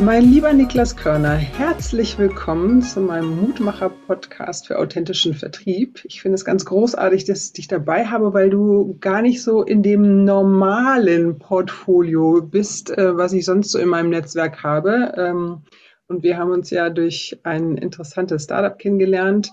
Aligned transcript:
Mein 0.00 0.30
lieber 0.30 0.52
Niklas 0.52 0.94
Körner, 0.94 1.34
herzlich 1.34 2.18
willkommen 2.18 2.82
zu 2.82 3.00
meinem 3.00 3.40
Mutmacher-Podcast 3.40 4.68
für 4.68 4.78
authentischen 4.78 5.34
Vertrieb. 5.34 6.04
Ich 6.04 6.22
finde 6.22 6.36
es 6.36 6.44
ganz 6.44 6.64
großartig, 6.64 7.24
dass 7.24 7.46
ich 7.46 7.52
dich 7.54 7.68
dabei 7.68 8.06
habe, 8.06 8.32
weil 8.32 8.48
du 8.48 8.96
gar 9.00 9.22
nicht 9.22 9.42
so 9.42 9.64
in 9.64 9.82
dem 9.82 10.24
normalen 10.24 11.40
Portfolio 11.40 12.40
bist, 12.40 12.96
äh, 12.96 13.16
was 13.16 13.32
ich 13.32 13.44
sonst 13.44 13.72
so 13.72 13.78
in 13.80 13.88
meinem 13.88 14.10
Netzwerk 14.10 14.62
habe. 14.62 15.14
Ähm, 15.16 15.62
und 16.06 16.22
wir 16.22 16.38
haben 16.38 16.52
uns 16.52 16.70
ja 16.70 16.90
durch 16.90 17.40
ein 17.42 17.76
interessantes 17.76 18.44
Startup 18.44 18.78
kennengelernt 18.78 19.50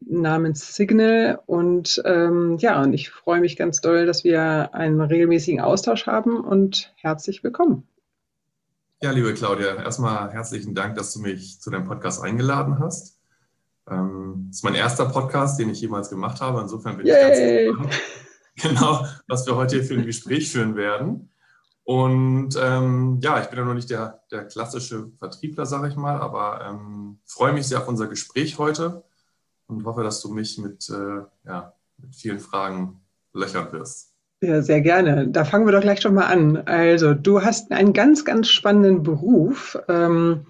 namens 0.00 0.74
Signal. 0.74 1.38
Und 1.44 2.00
ähm, 2.06 2.56
ja, 2.58 2.82
und 2.82 2.94
ich 2.94 3.10
freue 3.10 3.40
mich 3.40 3.56
ganz 3.56 3.82
doll, 3.82 4.06
dass 4.06 4.24
wir 4.24 4.74
einen 4.74 5.02
regelmäßigen 5.02 5.60
Austausch 5.60 6.06
haben 6.06 6.40
und 6.40 6.94
herzlich 6.96 7.44
willkommen. 7.44 7.86
Ja, 9.02 9.10
liebe 9.10 9.34
Claudia, 9.34 9.82
erstmal 9.82 10.30
herzlichen 10.30 10.76
Dank, 10.76 10.94
dass 10.94 11.12
du 11.12 11.18
mich 11.18 11.60
zu 11.60 11.70
deinem 11.70 11.86
Podcast 11.86 12.22
eingeladen 12.22 12.78
hast. 12.78 13.18
Ähm, 13.90 14.44
das 14.46 14.58
ist 14.58 14.62
mein 14.62 14.76
erster 14.76 15.06
Podcast, 15.06 15.58
den 15.58 15.70
ich 15.70 15.80
jemals 15.80 16.08
gemacht 16.08 16.40
habe. 16.40 16.60
Insofern 16.60 16.98
bin 16.98 17.06
Yay. 17.06 17.68
ich 17.68 17.76
ganz 17.76 17.88
gespannt, 17.88 18.02
genau, 18.62 19.06
was 19.26 19.44
wir 19.44 19.56
heute 19.56 19.74
hier 19.74 19.84
für 19.84 19.94
ein 19.94 20.06
Gespräch 20.06 20.52
führen 20.52 20.76
werden. 20.76 21.30
Und 21.82 22.56
ähm, 22.56 23.18
ja, 23.20 23.42
ich 23.42 23.48
bin 23.48 23.58
ja 23.58 23.64
noch 23.64 23.74
nicht 23.74 23.90
der, 23.90 24.22
der 24.30 24.44
klassische 24.44 25.10
Vertriebler, 25.18 25.66
sage 25.66 25.88
ich 25.88 25.96
mal, 25.96 26.20
aber 26.20 26.64
ähm, 26.64 27.18
freue 27.26 27.52
mich 27.52 27.66
sehr 27.66 27.80
auf 27.80 27.88
unser 27.88 28.06
Gespräch 28.06 28.56
heute 28.58 29.02
und 29.66 29.84
hoffe, 29.84 30.04
dass 30.04 30.20
du 30.20 30.32
mich 30.32 30.58
mit, 30.58 30.88
äh, 30.90 31.22
ja, 31.44 31.74
mit 31.96 32.14
vielen 32.14 32.38
Fragen 32.38 33.00
löchern 33.32 33.72
wirst. 33.72 34.11
Ja, 34.42 34.60
sehr 34.60 34.80
gerne. 34.80 35.28
Da 35.28 35.44
fangen 35.44 35.66
wir 35.66 35.72
doch 35.72 35.82
gleich 35.82 36.00
schon 36.00 36.14
mal 36.14 36.26
an. 36.26 36.56
Also, 36.66 37.14
du 37.14 37.42
hast 37.42 37.70
einen 37.70 37.92
ganz, 37.92 38.24
ganz 38.24 38.48
spannenden 38.48 39.04
Beruf. 39.04 39.78
Ähm, 39.88 40.46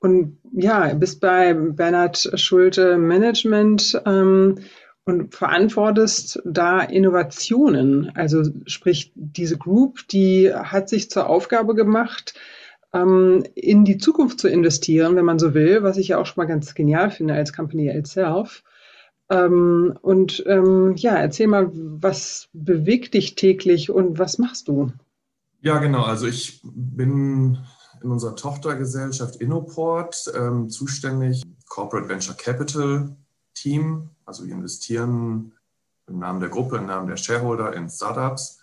und 0.00 0.38
ja, 0.52 0.92
bist 0.94 1.20
bei 1.20 1.54
Bernhard 1.54 2.32
Schulte 2.34 2.98
Management 2.98 4.02
ähm, 4.04 4.56
und 5.04 5.32
verantwortest 5.32 6.42
da 6.44 6.80
Innovationen. 6.80 8.10
Also 8.16 8.42
sprich, 8.66 9.12
diese 9.14 9.58
Group, 9.58 10.08
die 10.08 10.52
hat 10.52 10.88
sich 10.88 11.08
zur 11.08 11.28
Aufgabe 11.28 11.76
gemacht, 11.76 12.34
ähm, 12.92 13.44
in 13.54 13.84
die 13.84 13.98
Zukunft 13.98 14.40
zu 14.40 14.48
investieren, 14.48 15.14
wenn 15.14 15.24
man 15.24 15.38
so 15.38 15.54
will, 15.54 15.84
was 15.84 15.98
ich 15.98 16.08
ja 16.08 16.18
auch 16.18 16.26
schon 16.26 16.42
mal 16.42 16.48
ganz 16.48 16.74
genial 16.74 17.12
finde 17.12 17.34
als 17.34 17.52
Company 17.52 17.90
itself. 17.90 18.64
Ähm, 19.30 19.96
und 20.02 20.42
ähm, 20.46 20.94
ja, 20.96 21.14
erzähl 21.14 21.46
mal, 21.46 21.70
was 21.72 22.48
bewegt 22.52 23.14
dich 23.14 23.36
täglich 23.36 23.90
und 23.90 24.18
was 24.18 24.38
machst 24.38 24.68
du? 24.68 24.92
Ja, 25.60 25.78
genau. 25.78 26.02
Also 26.02 26.26
ich 26.26 26.60
bin 26.64 27.58
in 28.02 28.10
unserer 28.10 28.34
Tochtergesellschaft 28.34 29.36
Innoport 29.36 30.32
ähm, 30.34 30.68
zuständig, 30.68 31.42
Corporate 31.68 32.08
Venture 32.08 32.34
Capital 32.34 33.14
Team. 33.54 34.10
Also 34.24 34.46
wir 34.46 34.54
investieren 34.54 35.52
im 36.08 36.18
Namen 36.18 36.40
der 36.40 36.48
Gruppe, 36.48 36.78
im 36.78 36.86
Namen 36.86 37.06
der 37.06 37.16
Shareholder 37.16 37.74
in 37.74 37.88
Startups. 37.88 38.60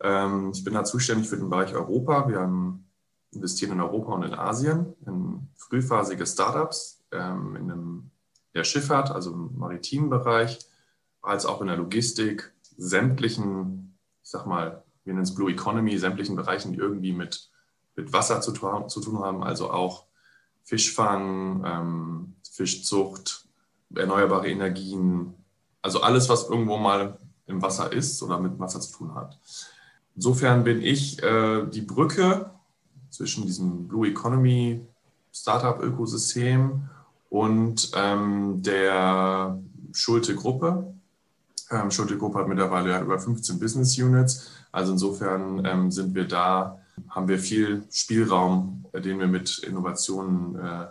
Ähm, 0.00 0.52
ich 0.54 0.62
bin 0.62 0.74
da 0.74 0.84
zuständig 0.84 1.28
für 1.28 1.36
den 1.36 1.50
Bereich 1.50 1.74
Europa. 1.74 2.28
Wir 2.28 2.40
haben 2.40 2.86
investieren 3.32 3.72
in 3.72 3.80
Europa 3.80 4.12
und 4.12 4.22
in 4.22 4.34
Asien 4.34 4.94
in 5.04 5.48
frühphasige 5.56 6.26
Startups 6.26 7.02
ähm, 7.12 7.56
in 7.56 7.70
einem 7.72 8.10
der 8.56 8.64
Schifffahrt, 8.64 9.10
also 9.10 9.32
im 9.32 9.58
maritimen 9.58 10.10
Bereich, 10.10 10.58
als 11.22 11.44
auch 11.46 11.60
in 11.60 11.66
der 11.66 11.76
Logistik, 11.76 12.52
sämtlichen, 12.76 13.96
ich 14.22 14.30
sag 14.30 14.46
mal, 14.46 14.82
wir 15.04 15.12
nennen 15.12 15.24
es 15.24 15.34
Blue 15.34 15.50
Economy, 15.50 15.98
sämtlichen 15.98 16.36
Bereichen, 16.36 16.72
die 16.72 16.78
irgendwie 16.78 17.12
mit, 17.12 17.50
mit 17.94 18.12
Wasser 18.12 18.40
zu, 18.40 18.52
zu 18.52 19.00
tun 19.00 19.18
haben, 19.20 19.42
also 19.42 19.70
auch 19.70 20.06
Fischfang, 20.64 21.64
ähm, 21.64 22.36
Fischzucht, 22.50 23.46
erneuerbare 23.94 24.48
Energien, 24.48 25.34
also 25.82 26.00
alles, 26.00 26.28
was 26.28 26.48
irgendwo 26.48 26.78
mal 26.78 27.18
im 27.46 27.62
Wasser 27.62 27.92
ist 27.92 28.22
oder 28.22 28.40
mit 28.40 28.58
Wasser 28.58 28.80
zu 28.80 28.92
tun 28.92 29.14
hat. 29.14 29.38
Insofern 30.16 30.64
bin 30.64 30.82
ich 30.82 31.22
äh, 31.22 31.66
die 31.66 31.82
Brücke 31.82 32.50
zwischen 33.10 33.44
diesem 33.44 33.86
Blue 33.86 34.08
Economy 34.08 34.84
Startup-Ökosystem 35.32 36.88
und 37.28 37.90
ähm, 37.94 38.62
der 38.62 39.58
Schulte-Gruppe. 39.92 40.94
Ähm, 41.70 41.90
Schulte-Gruppe 41.90 42.38
hat 42.38 42.48
mittlerweile 42.48 42.90
ja 42.90 43.00
über 43.00 43.18
15 43.18 43.58
Business 43.58 43.98
Units. 43.98 44.50
Also 44.72 44.92
insofern 44.92 45.64
ähm, 45.64 45.90
sind 45.90 46.14
wir 46.14 46.28
da, 46.28 46.78
haben 47.08 47.28
wir 47.28 47.38
viel 47.38 47.84
Spielraum, 47.90 48.84
den 48.94 49.18
wir 49.18 49.26
mit 49.26 49.58
Innovationen, 49.58 50.56
äh, 50.56 50.86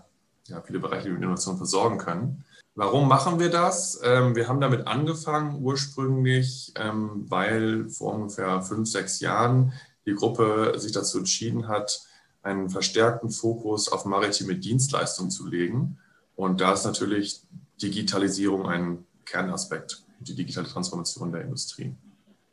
ja, 0.48 0.62
viele 0.66 0.80
Bereiche 0.80 1.10
mit 1.10 1.22
Innovationen 1.22 1.58
versorgen 1.58 1.98
können. 1.98 2.44
Warum 2.74 3.08
machen 3.08 3.40
wir 3.40 3.50
das? 3.50 4.02
Ähm, 4.04 4.36
wir 4.36 4.50
haben 4.50 4.60
damit 4.60 4.86
angefangen 4.86 5.64
ursprünglich, 5.64 6.74
ähm, 6.76 7.26
weil 7.30 7.90
vor 7.90 8.14
ungefähr 8.14 8.62
fünf, 8.62 8.90
sechs 8.90 9.22
Jahren 9.22 9.72
die 10.06 10.14
Gruppe 10.14 10.74
sich 10.78 10.92
dazu 10.92 11.20
entschieden 11.20 11.68
hat, 11.70 12.02
einen 12.44 12.70
verstärkten 12.70 13.30
Fokus 13.30 13.92
auf 13.92 14.06
maritime 14.06 14.56
Dienstleistungen 14.56 15.32
zu 15.32 15.48
legen 15.48 15.98
und 16.36 16.62
da 16.62 16.74
ist 16.74 16.86
natürlich 16.86 17.42
Digitalisierung 17.82 18.68
ein 18.68 19.06
Kernaspekt, 19.26 20.04
die 20.20 20.36
digitale 20.36 20.68
Transformation 20.68 21.32
der 21.32 21.42
Industrie. 21.42 21.94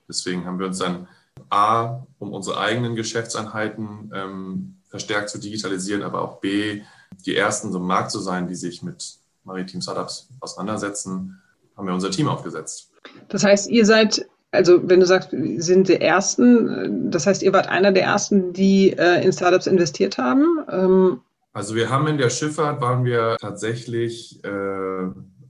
Deswegen 0.08 0.44
haben 0.44 0.58
wir 0.58 0.66
uns 0.66 0.78
dann 0.78 1.08
A, 1.50 2.02
um 2.18 2.32
unsere 2.32 2.58
eigenen 2.58 2.94
Geschäftseinheiten 2.94 4.12
ähm, 4.14 4.76
verstärkt 4.88 5.30
zu 5.30 5.38
digitalisieren, 5.38 6.02
aber 6.02 6.22
auch 6.22 6.40
B, 6.40 6.82
die 7.24 7.36
ersten 7.36 7.72
so 7.72 7.78
im 7.78 7.86
Markt 7.86 8.10
zu 8.10 8.20
sein, 8.20 8.48
die 8.48 8.54
sich 8.54 8.82
mit 8.82 9.16
maritimen 9.44 9.82
Startups 9.82 10.28
auseinandersetzen, 10.40 11.40
haben 11.76 11.86
wir 11.86 11.94
unser 11.94 12.10
Team 12.10 12.28
aufgesetzt. 12.28 12.90
Das 13.28 13.42
heißt, 13.44 13.70
ihr 13.70 13.86
seid, 13.86 14.26
also 14.50 14.88
wenn 14.88 15.00
du 15.00 15.06
sagst, 15.06 15.30
sind 15.30 15.88
die 15.88 16.00
Ersten, 16.00 17.10
das 17.10 17.26
heißt, 17.26 17.42
ihr 17.42 17.52
wart 17.52 17.68
einer 17.68 17.92
der 17.92 18.04
Ersten, 18.04 18.52
die 18.52 18.90
äh, 18.92 19.24
in 19.24 19.32
Startups 19.32 19.66
investiert 19.66 20.18
haben. 20.18 20.44
Ähm, 20.70 21.20
also 21.52 21.74
wir 21.74 21.90
haben 21.90 22.06
in 22.06 22.18
der 22.18 22.30
Schifffahrt 22.30 22.80
waren 22.80 23.04
wir 23.04 23.36
tatsächlich 23.40 24.42
äh, 24.44 24.48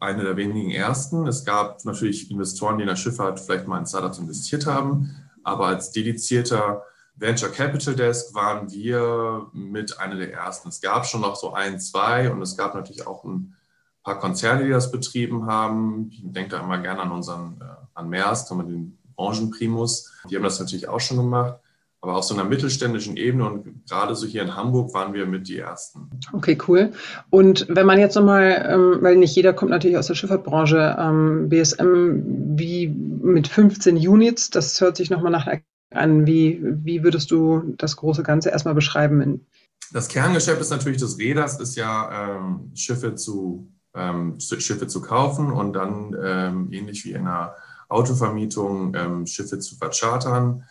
eine 0.00 0.24
der 0.24 0.36
wenigen 0.36 0.70
ersten. 0.70 1.26
Es 1.28 1.44
gab 1.44 1.84
natürlich 1.84 2.30
Investoren, 2.30 2.78
die 2.78 2.82
in 2.82 2.88
der 2.88 2.96
Schifffahrt 2.96 3.38
vielleicht 3.38 3.68
mal 3.68 3.78
in 3.78 3.86
Startups 3.86 4.18
investiert 4.18 4.66
haben, 4.66 5.14
aber 5.44 5.66
als 5.66 5.92
dedizierter 5.92 6.82
Venture 7.14 7.50
Capital 7.50 7.94
Desk 7.94 8.34
waren 8.34 8.70
wir 8.72 9.46
mit 9.52 9.98
einer 10.00 10.16
der 10.16 10.32
ersten. 10.32 10.70
Es 10.70 10.80
gab 10.80 11.06
schon 11.06 11.20
noch 11.20 11.36
so 11.36 11.52
ein, 11.52 11.78
zwei 11.78 12.30
und 12.32 12.42
es 12.42 12.56
gab 12.56 12.74
natürlich 12.74 13.06
auch 13.06 13.22
ein 13.22 13.54
paar 14.02 14.18
Konzerne, 14.18 14.64
die 14.64 14.70
das 14.70 14.90
betrieben 14.90 15.46
haben. 15.46 16.08
Ich 16.10 16.20
denke 16.24 16.56
da 16.56 16.60
immer 16.60 16.78
gerne 16.78 17.02
an 17.02 17.12
unseren, 17.12 17.60
äh, 17.60 17.64
an 17.94 18.08
Maersk, 18.08 18.48
den 18.48 18.98
Branchenprimus. 19.14 20.10
Die 20.28 20.34
haben 20.34 20.42
das 20.42 20.58
natürlich 20.58 20.88
auch 20.88 21.00
schon 21.00 21.18
gemacht 21.18 21.61
aber 22.02 22.16
auf 22.16 22.24
so 22.24 22.34
einer 22.34 22.44
mittelständischen 22.44 23.16
Ebene 23.16 23.48
und 23.48 23.86
gerade 23.88 24.16
so 24.16 24.26
hier 24.26 24.42
in 24.42 24.56
Hamburg 24.56 24.92
waren 24.92 25.14
wir 25.14 25.24
mit 25.24 25.46
die 25.46 25.58
Ersten. 25.58 26.10
Okay, 26.32 26.58
cool. 26.66 26.92
Und 27.30 27.66
wenn 27.68 27.86
man 27.86 28.00
jetzt 28.00 28.16
nochmal, 28.16 28.68
ähm, 28.68 28.98
weil 29.00 29.16
nicht 29.16 29.36
jeder 29.36 29.52
kommt 29.52 29.70
natürlich 29.70 29.96
aus 29.96 30.08
der 30.08 30.16
Schifffahrtbranche, 30.16 30.96
ähm, 30.98 31.48
BSM 31.48 32.56
wie 32.58 32.88
mit 32.88 33.46
15 33.46 33.96
Units, 33.96 34.50
das 34.50 34.80
hört 34.80 34.96
sich 34.96 35.10
nochmal 35.10 35.30
nach 35.30 35.46
an. 35.94 36.26
Wie, 36.26 36.60
wie 36.62 37.04
würdest 37.04 37.30
du 37.30 37.74
das 37.78 37.96
große 37.96 38.24
Ganze 38.24 38.50
erstmal 38.50 38.74
beschreiben? 38.74 39.46
Das 39.92 40.08
Kerngeschäft 40.08 40.60
ist 40.60 40.70
natürlich 40.70 40.98
des 40.98 41.18
Räders, 41.18 41.60
ist 41.60 41.76
ja 41.76 42.36
ähm, 42.36 42.72
Schiffe, 42.74 43.14
zu, 43.14 43.70
ähm, 43.94 44.40
Schiffe 44.40 44.88
zu 44.88 45.02
kaufen 45.02 45.52
und 45.52 45.74
dann 45.74 46.16
ähm, 46.20 46.68
ähnlich 46.72 47.04
wie 47.04 47.12
in 47.12 47.28
einer 47.28 47.54
Autovermietung 47.88 48.92
ähm, 48.96 49.26
Schiffe 49.26 49.60
zu 49.60 49.76
verchartern 49.76 50.64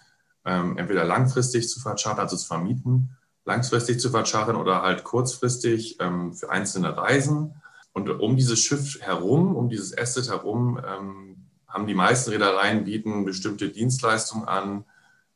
ähm, 0.45 0.77
entweder 0.77 1.05
langfristig 1.05 1.69
zu 1.69 1.79
verchartern, 1.79 2.23
also 2.23 2.37
zu 2.37 2.47
vermieten, 2.47 3.17
langfristig 3.45 3.99
zu 3.99 4.09
verchartern 4.09 4.55
oder 4.55 4.81
halt 4.81 5.03
kurzfristig 5.03 5.97
ähm, 5.99 6.33
für 6.33 6.49
einzelne 6.49 6.95
Reisen. 6.95 7.55
Und 7.93 8.09
um 8.09 8.35
dieses 8.37 8.59
Schiff 8.59 8.99
herum, 9.01 9.55
um 9.55 9.69
dieses 9.69 9.97
Asset 9.97 10.29
herum, 10.29 10.79
ähm, 10.85 11.47
haben 11.67 11.87
die 11.87 11.93
meisten 11.93 12.31
Reedereien 12.31 12.83
bieten 12.83 13.25
bestimmte 13.25 13.69
Dienstleistungen 13.69 14.47
an. 14.47 14.85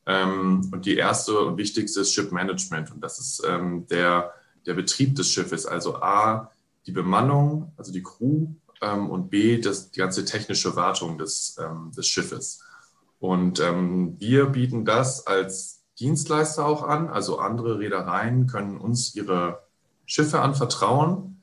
Ähm, 0.05 0.69
und 0.71 0.85
die 0.85 0.95
erste 0.95 1.39
und 1.39 1.57
wichtigste 1.57 2.01
ist 2.01 2.13
Ship 2.13 2.31
Management. 2.31 2.91
Und 2.91 3.01
das 3.01 3.19
ist 3.19 3.43
ähm, 3.47 3.87
der, 3.87 4.33
der 4.65 4.73
Betrieb 4.73 5.15
des 5.15 5.31
Schiffes. 5.31 5.65
Also 5.65 5.95
A, 5.95 6.51
die 6.85 6.91
Bemannung, 6.91 7.73
also 7.77 7.91
die 7.91 8.03
Crew, 8.03 8.47
ähm, 8.81 9.09
und 9.09 9.29
B, 9.29 9.59
das, 9.59 9.91
die 9.91 9.99
ganze 9.99 10.25
technische 10.25 10.75
Wartung 10.75 11.17
des, 11.17 11.57
des 11.95 12.07
Schiffes. 12.07 12.64
Und 13.19 13.59
ähm, 13.59 14.15
wir 14.19 14.47
bieten 14.47 14.85
das 14.85 15.25
als 15.25 15.83
Dienstleister 15.99 16.65
auch 16.65 16.83
an. 16.83 17.07
Also 17.07 17.39
andere 17.39 17.79
Reedereien 17.79 18.47
können 18.47 18.77
uns 18.77 19.15
ihre 19.15 19.63
Schiffe 20.05 20.41
anvertrauen, 20.41 21.41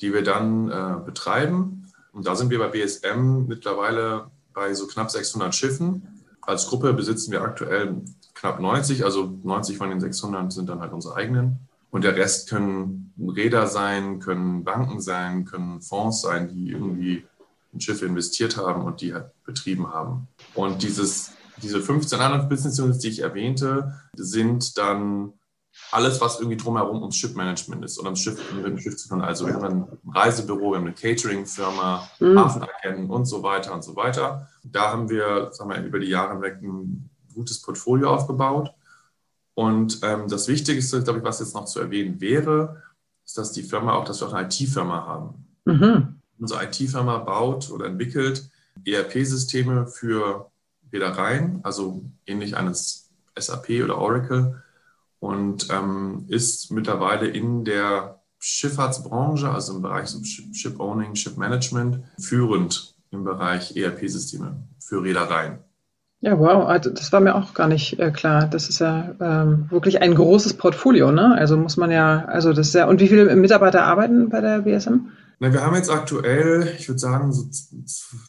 die 0.00 0.12
wir 0.12 0.22
dann 0.22 0.70
äh, 0.70 1.04
betreiben. 1.04 1.86
Und 2.12 2.26
da 2.26 2.36
sind 2.36 2.50
wir 2.50 2.58
bei 2.58 2.68
BSM 2.68 3.46
mittlerweile 3.46 4.30
bei 4.52 4.72
so 4.74 4.86
knapp 4.86 5.10
600 5.10 5.54
Schiffen. 5.54 6.24
Als 6.40 6.68
Gruppe 6.68 6.92
besitzen 6.92 7.32
wir 7.32 7.42
aktuell 7.42 8.02
knapp 8.34 8.60
90, 8.60 9.04
also 9.04 9.38
90 9.42 9.78
von 9.78 9.90
den 9.90 10.00
600 10.00 10.52
sind 10.52 10.68
dann 10.68 10.80
halt 10.80 10.92
unsere 10.92 11.16
eigenen. 11.16 11.58
Und 11.90 12.04
der 12.04 12.16
Rest 12.16 12.50
können 12.50 13.12
Räder 13.18 13.66
sein, 13.66 14.18
können 14.18 14.64
Banken 14.64 15.00
sein, 15.00 15.44
können 15.44 15.80
Fonds 15.80 16.22
sein, 16.22 16.48
die 16.48 16.70
irgendwie 16.70 17.24
in 17.72 17.80
Schiffe 17.80 18.06
investiert 18.06 18.56
haben 18.56 18.82
und 18.82 19.00
die 19.00 19.14
halt 19.14 19.30
betrieben 19.44 19.92
haben. 19.92 20.28
Und 20.54 20.82
dieses, 20.82 21.32
diese 21.62 21.80
15 21.80 22.20
anderen 22.20 22.48
Business 22.48 22.78
Units, 22.78 22.98
die 22.98 23.08
ich 23.08 23.20
erwähnte, 23.20 23.94
sind 24.14 24.78
dann 24.78 25.32
alles, 25.90 26.20
was 26.20 26.38
irgendwie 26.38 26.56
drumherum 26.56 27.00
ums 27.00 27.16
Shipmanagement 27.16 27.84
ist 27.84 27.98
oder 27.98 28.06
ums 28.06 28.20
Schiff, 28.20 28.38
mit 28.54 28.64
dem 28.64 28.78
Schiff 28.78 28.96
zu 28.96 29.08
tun. 29.08 29.22
Also 29.22 29.46
wir 29.46 29.54
haben 29.54 29.64
ein 29.64 29.86
Reisebüro, 30.12 30.70
wir 30.70 30.78
haben 30.78 30.86
eine 30.86 30.94
Catering-Firma, 30.94 32.08
mhm. 32.20 32.38
Hafenagenten 32.38 33.10
und 33.10 33.26
so 33.26 33.42
weiter 33.42 33.74
und 33.74 33.82
so 33.82 33.96
weiter. 33.96 34.48
Da 34.62 34.92
haben 34.92 35.08
wir, 35.08 35.48
sagen 35.52 35.70
wir, 35.70 35.82
über 35.82 35.98
die 35.98 36.08
Jahre 36.08 36.34
hinweg 36.34 36.62
ein 36.62 37.10
gutes 37.34 37.60
Portfolio 37.60 38.10
aufgebaut. 38.10 38.72
Und 39.54 40.00
ähm, 40.02 40.28
das 40.28 40.48
Wichtigste, 40.48 41.02
glaube 41.02 41.20
ich, 41.20 41.24
was 41.24 41.40
jetzt 41.40 41.54
noch 41.54 41.64
zu 41.64 41.80
erwähnen 41.80 42.20
wäre, 42.20 42.82
ist, 43.24 43.38
dass 43.38 43.52
die 43.52 43.62
Firma 43.62 43.94
auch, 43.94 44.04
dass 44.04 44.20
wir 44.20 44.28
auch 44.28 44.32
eine 44.32 44.46
IT-Firma 44.46 45.06
haben. 45.06 45.46
Mhm. 45.64 46.20
Unsere 46.38 46.64
IT-Firma 46.64 47.18
baut 47.18 47.70
oder 47.70 47.86
entwickelt 47.86 48.50
ERP-Systeme 48.84 49.86
für 49.86 50.50
Reedereien, 50.92 51.60
also 51.62 52.04
ähnlich 52.26 52.56
eines 52.56 53.10
SAP 53.36 53.82
oder 53.82 53.98
Oracle 53.98 54.62
und 55.20 55.68
ähm, 55.70 56.26
ist 56.28 56.70
mittlerweile 56.70 57.26
in 57.26 57.64
der 57.64 58.20
Schifffahrtsbranche, 58.38 59.50
also 59.50 59.74
im 59.74 59.82
Bereich 59.82 60.14
Ship 60.52 60.78
Owning, 60.78 61.14
Ship 61.14 61.36
Management, 61.38 62.04
führend 62.18 62.94
im 63.10 63.24
Bereich 63.24 63.74
ERP-Systeme 63.76 64.56
für 64.78 65.02
Reedereien. 65.02 65.58
Ja, 66.20 66.38
wow, 66.38 66.66
also 66.66 66.90
das 66.90 67.12
war 67.12 67.20
mir 67.20 67.34
auch 67.34 67.52
gar 67.54 67.68
nicht 67.68 67.98
äh, 67.98 68.10
klar. 68.10 68.46
Das 68.46 68.68
ist 68.68 68.78
ja 68.78 69.14
ähm, 69.20 69.66
wirklich 69.70 70.00
ein 70.00 70.14
großes 70.14 70.54
Portfolio, 70.54 71.12
ne? 71.12 71.34
Also 71.34 71.56
muss 71.56 71.76
man 71.76 71.90
ja, 71.90 72.24
also 72.24 72.52
das 72.52 72.68
ist 72.68 72.74
ja, 72.74 72.86
und 72.86 73.00
wie 73.00 73.08
viele 73.08 73.34
Mitarbeiter 73.36 73.84
arbeiten 73.84 74.30
bei 74.30 74.40
der 74.40 74.60
BSM? 74.60 75.08
Na, 75.40 75.52
wir 75.52 75.62
haben 75.62 75.74
jetzt 75.74 75.90
aktuell, 75.90 76.74
ich 76.78 76.88
würde 76.88 76.98
sagen, 76.98 77.32
so 77.32 77.48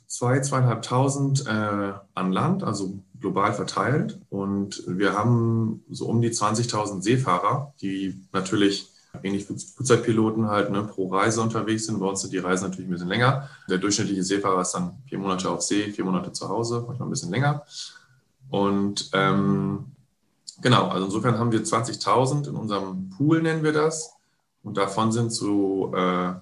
zwei, 0.08 0.40
zweieinhalbtausend 0.40 1.46
äh, 1.48 1.94
an 2.14 2.32
Land, 2.32 2.64
also 2.64 3.00
global 3.20 3.54
verteilt. 3.54 4.20
Und 4.30 4.84
wir 4.88 5.14
haben 5.14 5.84
so 5.90 6.08
um 6.08 6.22
die 6.22 6.32
20.000 6.32 7.02
Seefahrer, 7.02 7.74
die 7.82 8.22
natürlich 8.32 8.90
ähnlich 9.24 9.50
wie 9.50 9.58
Flugzeugpiloten 9.58 10.48
halt 10.48 10.72
ne, 10.72 10.84
pro 10.84 11.08
Reise 11.08 11.42
unterwegs 11.42 11.86
sind. 11.86 12.00
Bei 12.00 12.08
uns 12.08 12.22
sind 12.22 12.34
die 12.34 12.40
Reisen 12.40 12.66
natürlich 12.66 12.88
ein 12.88 12.92
bisschen 12.92 13.08
länger. 13.08 13.50
Der 13.70 13.78
durchschnittliche 13.78 14.24
Seefahrer 14.24 14.62
ist 14.62 14.74
dann 14.74 14.98
vier 15.08 15.20
Monate 15.20 15.50
auf 15.50 15.62
See, 15.62 15.92
vier 15.92 16.06
Monate 16.06 16.32
zu 16.32 16.50
Hause, 16.50 16.84
manchmal 16.86 17.08
ein 17.08 17.12
bisschen 17.12 17.32
länger. 17.32 17.64
Und 18.50 19.10
ähm, 19.14 19.92
genau, 20.62 20.88
also 20.88 21.06
insofern 21.06 21.38
haben 21.40 21.52
wir 21.52 21.64
20.000 21.64 22.50
in 22.50 22.56
unserem 22.56 23.10
Pool, 23.10 23.42
nennen 23.42 23.64
wir 23.64 23.74
das. 23.74 24.14
Und 24.64 24.78
davon 24.78 25.12
sind 25.12 25.32
so, 25.32 25.94
äh, 25.96 26.34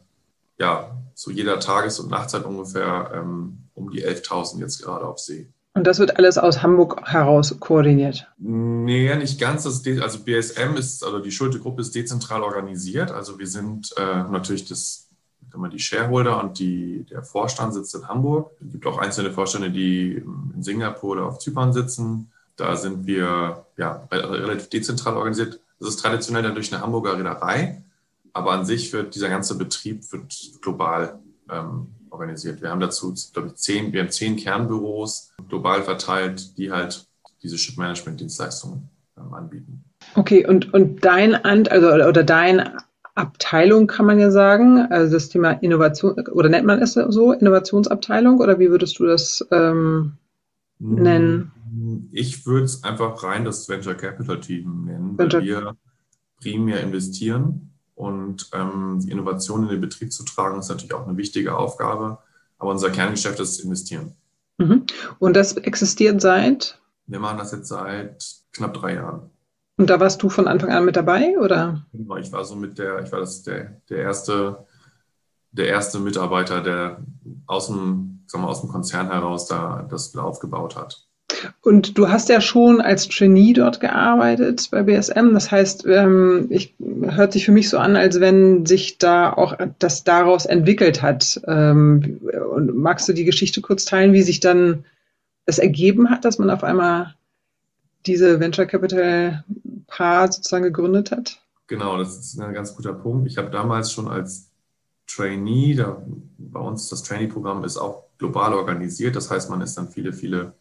ja, 0.63 0.89
zu 1.13 1.30
jeder 1.31 1.60
Tages- 1.60 2.00
und 2.00 2.10
Nachtzeit 2.10 2.45
ungefähr 2.45 3.12
ähm, 3.13 3.57
um 3.75 3.92
die 3.92 4.06
11.000 4.06 4.60
jetzt 4.60 4.81
gerade 4.81 5.06
auf 5.06 5.19
See. 5.19 5.50
Und 5.75 5.86
das 5.88 6.00
wird 6.00 6.18
alles 6.18 6.38
aus 6.38 6.62
Hamburg 6.62 7.01
heraus 7.04 7.60
koordiniert? 7.60 8.27
Nee, 8.38 9.13
nicht 9.15 9.39
ganz. 9.39 9.63
Das, 9.63 9.83
also 10.01 10.19
BSM 10.19 10.75
ist, 10.77 11.04
also 11.04 11.19
die 11.19 11.31
Schulte-Gruppe 11.31 11.81
ist 11.81 11.95
dezentral 11.95 12.44
organisiert. 12.44 13.12
Also 13.12 13.39
wir 13.39 13.48
sind 13.48 13.94
äh, 13.98 14.24
natürlich 14.31 14.65
das, 14.69 15.10
die 15.71 15.80
Shareholder 15.80 16.42
und 16.42 16.60
die, 16.60 17.06
der 17.09 17.24
Vorstand 17.24 17.74
sitzt 17.74 17.95
in 17.95 18.07
Hamburg. 18.07 18.51
Es 18.63 18.71
gibt 18.71 18.86
auch 18.86 19.00
einzelne 19.00 19.31
Vorstände, 19.31 19.71
die 19.71 20.24
in 20.56 20.62
Singapur 20.62 21.13
oder 21.13 21.25
auf 21.25 21.39
Zypern 21.39 21.74
sitzen. 21.74 22.31
Da 22.56 22.75
sind 22.75 23.07
wir 23.07 23.66
ja, 23.77 24.07
relativ 24.12 24.69
dezentral 24.69 25.18
organisiert. 25.18 25.59
Das 25.80 25.89
ist 25.89 26.00
traditionell 26.00 26.44
dann 26.44 26.54
durch 26.54 26.71
eine 26.71 26.83
Hamburger 26.83 27.18
Reederei, 27.18 27.82
aber 28.33 28.51
an 28.51 28.65
sich 28.65 28.91
wird 28.91 29.15
dieser 29.15 29.30
ganze 29.30 29.57
Betrieb 29.57 30.12
wird 30.12 30.33
global 30.62 31.19
ähm, 31.50 31.88
organisiert. 32.09 32.62
Wir 32.62 32.69
haben 32.69 32.80
dazu, 32.80 33.13
glaube 33.33 33.50
ich, 33.50 33.56
zehn, 33.56 33.94
wir 33.94 34.01
haben 34.01 34.09
zehn 34.09 34.35
Kernbüros 34.35 35.31
global 35.50 35.83
verteilt, 35.83 36.57
die 36.57 36.71
halt 36.71 37.07
diese 37.41 37.57
Ship-Management-Dienstleistungen 37.57 38.89
ähm, 39.18 39.33
anbieten. 39.33 39.83
Okay, 40.15 40.45
und, 40.45 40.74
und 40.74 41.06
dein 41.06 41.35
Ant, 41.35 41.71
also 41.71 41.88
oder 41.88 42.24
deine 42.24 42.77
Abteilung 43.15 43.88
kann 43.88 44.06
man 44.07 44.19
ja 44.19 44.31
sagen, 44.31 44.88
also 44.89 45.13
das 45.13 45.30
Thema 45.30 45.51
Innovation, 45.51 46.15
oder 46.31 46.50
nennt 46.50 46.65
man 46.65 46.81
es 46.81 46.94
so, 46.94 47.31
Innovationsabteilung, 47.31 48.39
oder 48.39 48.59
wie 48.59 48.69
würdest 48.69 48.97
du 49.00 49.06
das 49.06 49.45
ähm, 49.51 50.13
nennen? 50.80 51.51
Ich 52.12 52.45
würde 52.45 52.65
es 52.65 52.83
einfach 52.83 53.24
rein 53.24 53.45
das 53.45 53.69
Venture 53.69 53.95
Capital 53.95 54.39
Team 54.39 54.85
nennen, 54.85 55.18
Venture 55.18 55.41
weil 55.41 55.47
wir 55.47 55.75
primär 56.41 56.81
investieren 56.81 57.73
und 57.95 58.50
ähm, 58.54 59.00
die 59.01 59.12
Innovation 59.12 59.63
in 59.63 59.69
den 59.69 59.81
Betrieb 59.81 60.12
zu 60.12 60.24
tragen, 60.24 60.60
ist 60.60 60.69
natürlich 60.69 60.94
auch 60.94 61.07
eine 61.07 61.18
wichtige 61.18 61.56
Aufgabe. 61.56 62.18
Aber 62.57 62.72
unser 62.72 62.90
Kerngeschäft 62.90 63.40
ist 63.40 63.60
investieren. 63.60 64.16
Mhm. 64.57 64.86
Und 65.19 65.36
das 65.36 65.57
existiert 65.57 66.22
seit? 66.22 66.80
Wir 67.07 67.19
machen 67.19 67.38
das 67.38 67.51
jetzt 67.51 67.68
seit 67.68 68.25
knapp 68.54 68.74
drei 68.74 68.95
Jahren. 68.95 69.30
Und 69.78 69.90
da 69.90 70.00
warst 70.00 70.22
du 70.22 70.30
von 70.30 70.48
Anfang 70.48 70.72
an 70.72 70.86
mit 70.86 70.95
dabei, 70.95 71.38
oder? 71.40 71.84
Genau, 71.92 72.18
ich 72.18 72.31
war 72.31 72.45
so 72.45 72.56
mit 72.56 72.78
der, 72.78 73.04
ich 73.04 73.12
war 73.12 73.19
das 73.19 73.42
der, 73.44 73.81
der 73.90 73.98
erste, 73.98 74.66
der 75.51 75.68
erste 75.68 76.00
Mitarbeiter, 76.00 76.62
der 76.62 77.04
aus 77.48 77.68
dem, 77.68 78.24
sagen 78.28 78.44
wir, 78.44 78.50
aus 78.50 78.62
dem 78.62 78.69
Konzern 78.69 79.12
heraus 79.12 79.48
da 79.48 79.86
das 79.90 80.16
aufgebaut 80.16 80.75
hat. 80.75 81.07
Und 81.62 81.98
du 81.98 82.10
hast 82.10 82.30
ja 82.30 82.42
schon 82.42 82.81
als 82.81 83.07
Trainee 83.07 83.54
dort 83.54 83.80
gearbeitet 83.80 84.68
bei 84.72 84.84
BSM. 84.84 85.34
Das 85.34 85.51
heißt, 85.51 85.86
ähm, 85.88 86.48
ich, 86.50 86.75
hört 87.01 87.34
sich 87.34 87.45
für 87.45 87.51
mich 87.51 87.69
so 87.69 87.78
an, 87.78 87.95
als 87.95 88.19
wenn 88.19 88.66
sich 88.66 88.98
da 88.98 89.31
auch 89.31 89.57
das 89.80 90.04
daraus 90.04 90.45
entwickelt 90.45 91.01
hat. 91.01 91.42
Ähm, 91.48 92.22
und 92.54 92.75
magst 92.75 93.07
du 93.07 93.13
die 93.13 93.25
Geschichte 93.25 93.62
kurz 93.62 93.86
teilen, 93.86 94.13
wie 94.13 94.22
sich 94.22 94.40
dann 94.40 94.86
es 95.45 95.60
ergeben 95.60 96.10
hat, 96.10 96.25
dass 96.25 96.40
man 96.40 96.50
auf 96.50 96.63
einmal 96.63 97.16
diese 98.06 98.40
Venture 98.40 98.66
Capital 98.66 99.44
Paar 99.88 100.31
sozusagen 100.31 100.64
gegründet 100.64 101.12
hat? 101.12 101.42
Genau, 101.68 101.97
das 101.97 102.18
ist 102.18 102.40
ein 102.40 102.54
ganz 102.54 102.76
guter 102.76 102.94
Punkt. 102.94 103.28
Ich 103.28 103.38
habe 103.38 103.50
damals 103.50 103.92
schon 103.92 104.07
als 104.07 104.50
Trainee, 105.07 105.76
da, 105.76 106.02
bei 106.38 106.59
uns 106.59 106.90
das 106.90 107.04
Trainee-Programm 107.04 107.64
ist 107.64 107.78
auch 107.78 108.06
global 108.18 108.54
organisiert. 108.54 109.16
Das 109.16 109.30
heißt, 109.30 109.50
man 109.50 109.62
ist 109.62 109.76
dann 109.76 109.90
viele, 109.90 110.14
viele 110.14 110.54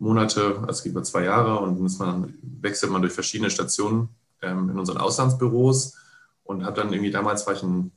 Monate, 0.00 0.56
also 0.60 0.70
es 0.70 0.82
geht 0.82 0.92
über 0.92 1.02
zwei 1.02 1.24
Jahre 1.24 1.58
und 1.60 1.98
man, 1.98 2.34
wechselt 2.42 2.90
man 2.90 3.02
durch 3.02 3.12
verschiedene 3.12 3.50
Stationen 3.50 4.08
ähm, 4.42 4.70
in 4.70 4.78
unseren 4.78 4.98
Auslandsbüros 4.98 5.96
und 6.42 6.64
habe 6.64 6.80
dann 6.80 6.92
irgendwie 6.92 7.10
damals 7.10 7.46
war 7.46 7.54
ich 7.54 7.62
eine 7.62 7.90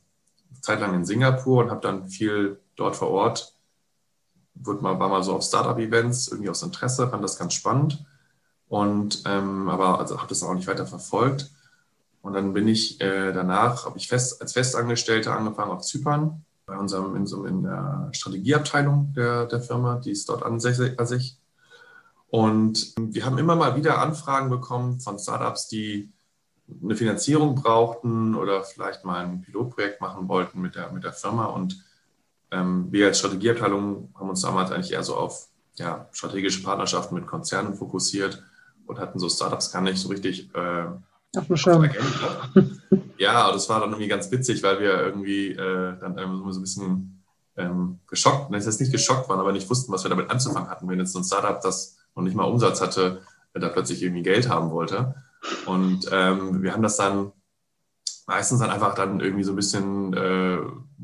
Zeit 0.60 0.80
lang 0.80 0.94
in 0.94 1.04
Singapur 1.04 1.64
und 1.64 1.70
habe 1.70 1.80
dann 1.80 2.08
viel 2.08 2.60
dort 2.76 2.94
vor 2.94 3.08
Ort, 3.08 3.54
wird 4.54 4.82
mal, 4.82 4.98
war 5.00 5.08
mal 5.08 5.22
so 5.22 5.34
auf 5.34 5.42
Startup-Events, 5.42 6.28
irgendwie 6.28 6.50
aus 6.50 6.62
Interesse, 6.62 7.08
fand 7.08 7.24
das 7.24 7.38
ganz 7.38 7.54
spannend 7.54 8.04
und 8.68 9.22
ähm, 9.26 9.68
aber 9.68 9.98
also 9.98 10.18
habe 10.18 10.28
das 10.28 10.42
auch 10.42 10.54
nicht 10.54 10.68
weiter 10.68 10.86
verfolgt. 10.86 11.50
Und 12.20 12.32
dann 12.32 12.54
bin 12.54 12.68
ich 12.68 13.00
äh, 13.00 13.32
danach, 13.32 13.84
habe 13.84 13.98
ich 13.98 14.08
fest, 14.08 14.40
als 14.40 14.54
Festangestellter 14.54 15.36
angefangen 15.36 15.70
auf 15.70 15.82
Zypern, 15.82 16.44
bei 16.66 16.76
unserem 16.76 17.16
in, 17.16 17.26
in 17.46 17.62
der 17.62 18.08
Strategieabteilung 18.12 19.12
der, 19.14 19.46
der 19.46 19.60
Firma, 19.60 19.96
die 19.96 20.10
ist 20.10 20.28
dort 20.28 20.42
ansässig. 20.42 21.38
Und 22.28 22.94
wir 22.98 23.24
haben 23.24 23.38
immer 23.38 23.54
mal 23.54 23.76
wieder 23.76 23.98
Anfragen 23.98 24.50
bekommen 24.50 25.00
von 25.00 25.18
Startups, 25.18 25.68
die 25.68 26.12
eine 26.82 26.96
Finanzierung 26.96 27.54
brauchten 27.54 28.34
oder 28.34 28.64
vielleicht 28.64 29.04
mal 29.04 29.24
ein 29.24 29.42
Pilotprojekt 29.42 30.00
machen 30.00 30.28
wollten 30.28 30.60
mit 30.60 30.74
der, 30.74 30.90
mit 30.90 31.04
der 31.04 31.12
Firma. 31.12 31.46
Und 31.46 31.84
ähm, 32.50 32.88
wir 32.90 33.06
als 33.06 33.18
Strategieabteilung 33.18 34.12
haben 34.18 34.28
uns 34.28 34.40
damals 34.40 34.70
eigentlich 34.70 34.92
eher 34.92 35.02
so 35.02 35.16
auf 35.16 35.48
ja, 35.76 36.08
strategische 36.12 36.62
Partnerschaften 36.62 37.14
mit 37.14 37.26
Konzernen 37.26 37.74
fokussiert 37.74 38.42
und 38.86 38.98
hatten 38.98 39.18
so 39.18 39.28
Startups 39.28 39.72
gar 39.72 39.82
nicht 39.82 39.98
so 39.98 40.08
richtig 40.08 40.54
äh, 40.54 40.86
auf 41.36 41.46
dem 41.46 41.56
Schirm. 41.56 41.90
Ja, 43.16 43.52
das 43.52 43.68
war 43.68 43.78
dann 43.78 43.90
irgendwie 43.90 44.08
ganz 44.08 44.30
witzig, 44.32 44.62
weil 44.64 44.80
wir 44.80 45.00
irgendwie 45.00 45.52
äh, 45.52 45.98
dann 46.00 46.18
irgendwie 46.18 46.52
so 46.52 46.58
ein 46.58 46.62
bisschen 46.62 47.22
ähm, 47.56 48.00
geschockt, 48.08 48.52
das 48.52 48.66
heißt 48.66 48.80
nicht 48.80 48.90
geschockt 48.90 49.28
waren, 49.28 49.38
aber 49.38 49.52
nicht 49.52 49.70
wussten, 49.70 49.92
was 49.92 50.04
wir 50.04 50.08
damit 50.08 50.30
anzufangen 50.30 50.68
hatten. 50.68 50.88
Wenn 50.88 50.98
jetzt 50.98 51.12
so 51.12 51.20
ein 51.20 51.24
Startup, 51.24 51.60
das 51.60 51.96
und 52.14 52.24
nicht 52.24 52.36
mal 52.36 52.44
Umsatz 52.44 52.80
hatte, 52.80 53.22
da 53.52 53.68
plötzlich 53.68 54.02
irgendwie 54.02 54.22
Geld 54.22 54.48
haben 54.48 54.70
wollte. 54.70 55.14
Und 55.66 56.08
ähm, 56.10 56.62
wir 56.62 56.72
haben 56.72 56.82
das 56.82 56.96
dann 56.96 57.32
meistens 58.26 58.60
dann 58.60 58.70
einfach 58.70 58.94
dann 58.94 59.20
irgendwie 59.20 59.44
so 59.44 59.52
ein 59.52 59.56
bisschen 59.56 60.14
äh, 60.14 60.58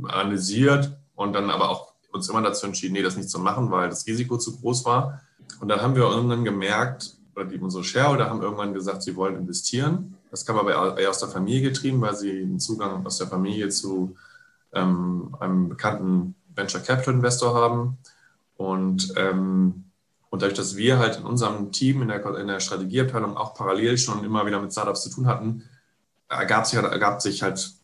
analysiert 0.04 0.96
und 1.14 1.34
dann 1.34 1.50
aber 1.50 1.68
auch 1.68 1.92
uns 2.12 2.28
immer 2.28 2.42
dazu 2.42 2.66
entschieden, 2.66 2.94
nee, 2.94 3.02
das 3.02 3.16
nicht 3.16 3.30
zu 3.30 3.38
machen, 3.38 3.70
weil 3.70 3.88
das 3.88 4.06
Risiko 4.06 4.36
zu 4.38 4.58
groß 4.58 4.84
war. 4.84 5.20
Und 5.60 5.68
dann 5.68 5.80
haben 5.80 5.94
wir 5.94 6.02
irgendwann 6.02 6.44
gemerkt, 6.44 7.16
oder 7.36 7.44
die, 7.44 7.58
unsere 7.58 7.84
Shareholder 7.84 8.28
haben 8.28 8.42
irgendwann 8.42 8.74
gesagt, 8.74 9.02
sie 9.02 9.14
wollen 9.14 9.36
investieren. 9.36 10.16
Das 10.30 10.44
kam 10.44 10.58
aber 10.58 10.98
eher 10.98 11.10
aus 11.10 11.18
der 11.18 11.28
Familie 11.28 11.70
getrieben, 11.70 12.00
weil 12.00 12.16
sie 12.16 12.42
einen 12.42 12.58
Zugang 12.58 13.04
aus 13.06 13.18
der 13.18 13.28
Familie 13.28 13.68
zu 13.68 14.16
ähm, 14.72 15.36
einem 15.38 15.68
bekannten 15.68 16.34
Venture 16.54 16.80
Capital 16.80 17.14
Investor 17.14 17.54
haben. 17.54 17.98
Und, 18.56 19.12
ähm, 19.16 19.89
und 20.30 20.42
dadurch, 20.42 20.56
dass 20.56 20.76
wir 20.76 20.98
halt 20.98 21.16
in 21.16 21.24
unserem 21.24 21.72
Team, 21.72 22.02
in 22.02 22.08
der, 22.08 22.24
in 22.36 22.46
der 22.46 22.60
Strategieabteilung 22.60 23.36
auch 23.36 23.54
parallel 23.54 23.98
schon 23.98 24.24
immer 24.24 24.46
wieder 24.46 24.60
mit 24.60 24.72
Startups 24.72 25.02
zu 25.02 25.10
tun 25.10 25.26
hatten, 25.26 25.64
ergab 26.28 26.66
sich, 26.66 26.78
ergab 26.78 27.20
sich 27.20 27.42
halt 27.42 27.74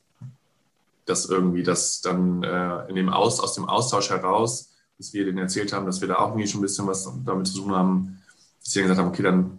das 1.07 1.27
irgendwie, 1.27 1.65
dass 1.65 2.01
dann 2.01 2.43
äh, 2.43 2.89
in 2.89 2.95
dem 2.95 3.09
Aus, 3.09 3.41
aus 3.41 3.55
dem 3.55 3.65
Austausch 3.65 4.11
heraus, 4.11 4.71
dass 4.99 5.13
wir 5.13 5.25
denen 5.25 5.39
erzählt 5.39 5.73
haben, 5.73 5.87
dass 5.87 6.01
wir 6.01 6.09
da 6.09 6.17
auch 6.17 6.31
irgendwie 6.31 6.47
schon 6.47 6.61
ein 6.61 6.63
bisschen 6.63 6.87
was 6.87 7.09
damit 7.25 7.49
zu 7.49 7.59
tun 7.59 7.75
haben, 7.75 8.23
dass 8.61 8.73
sie 8.73 8.81
dann 8.81 8.89
gesagt 8.89 9.01
haben, 9.01 9.13
okay, 9.13 9.23
dann 9.23 9.59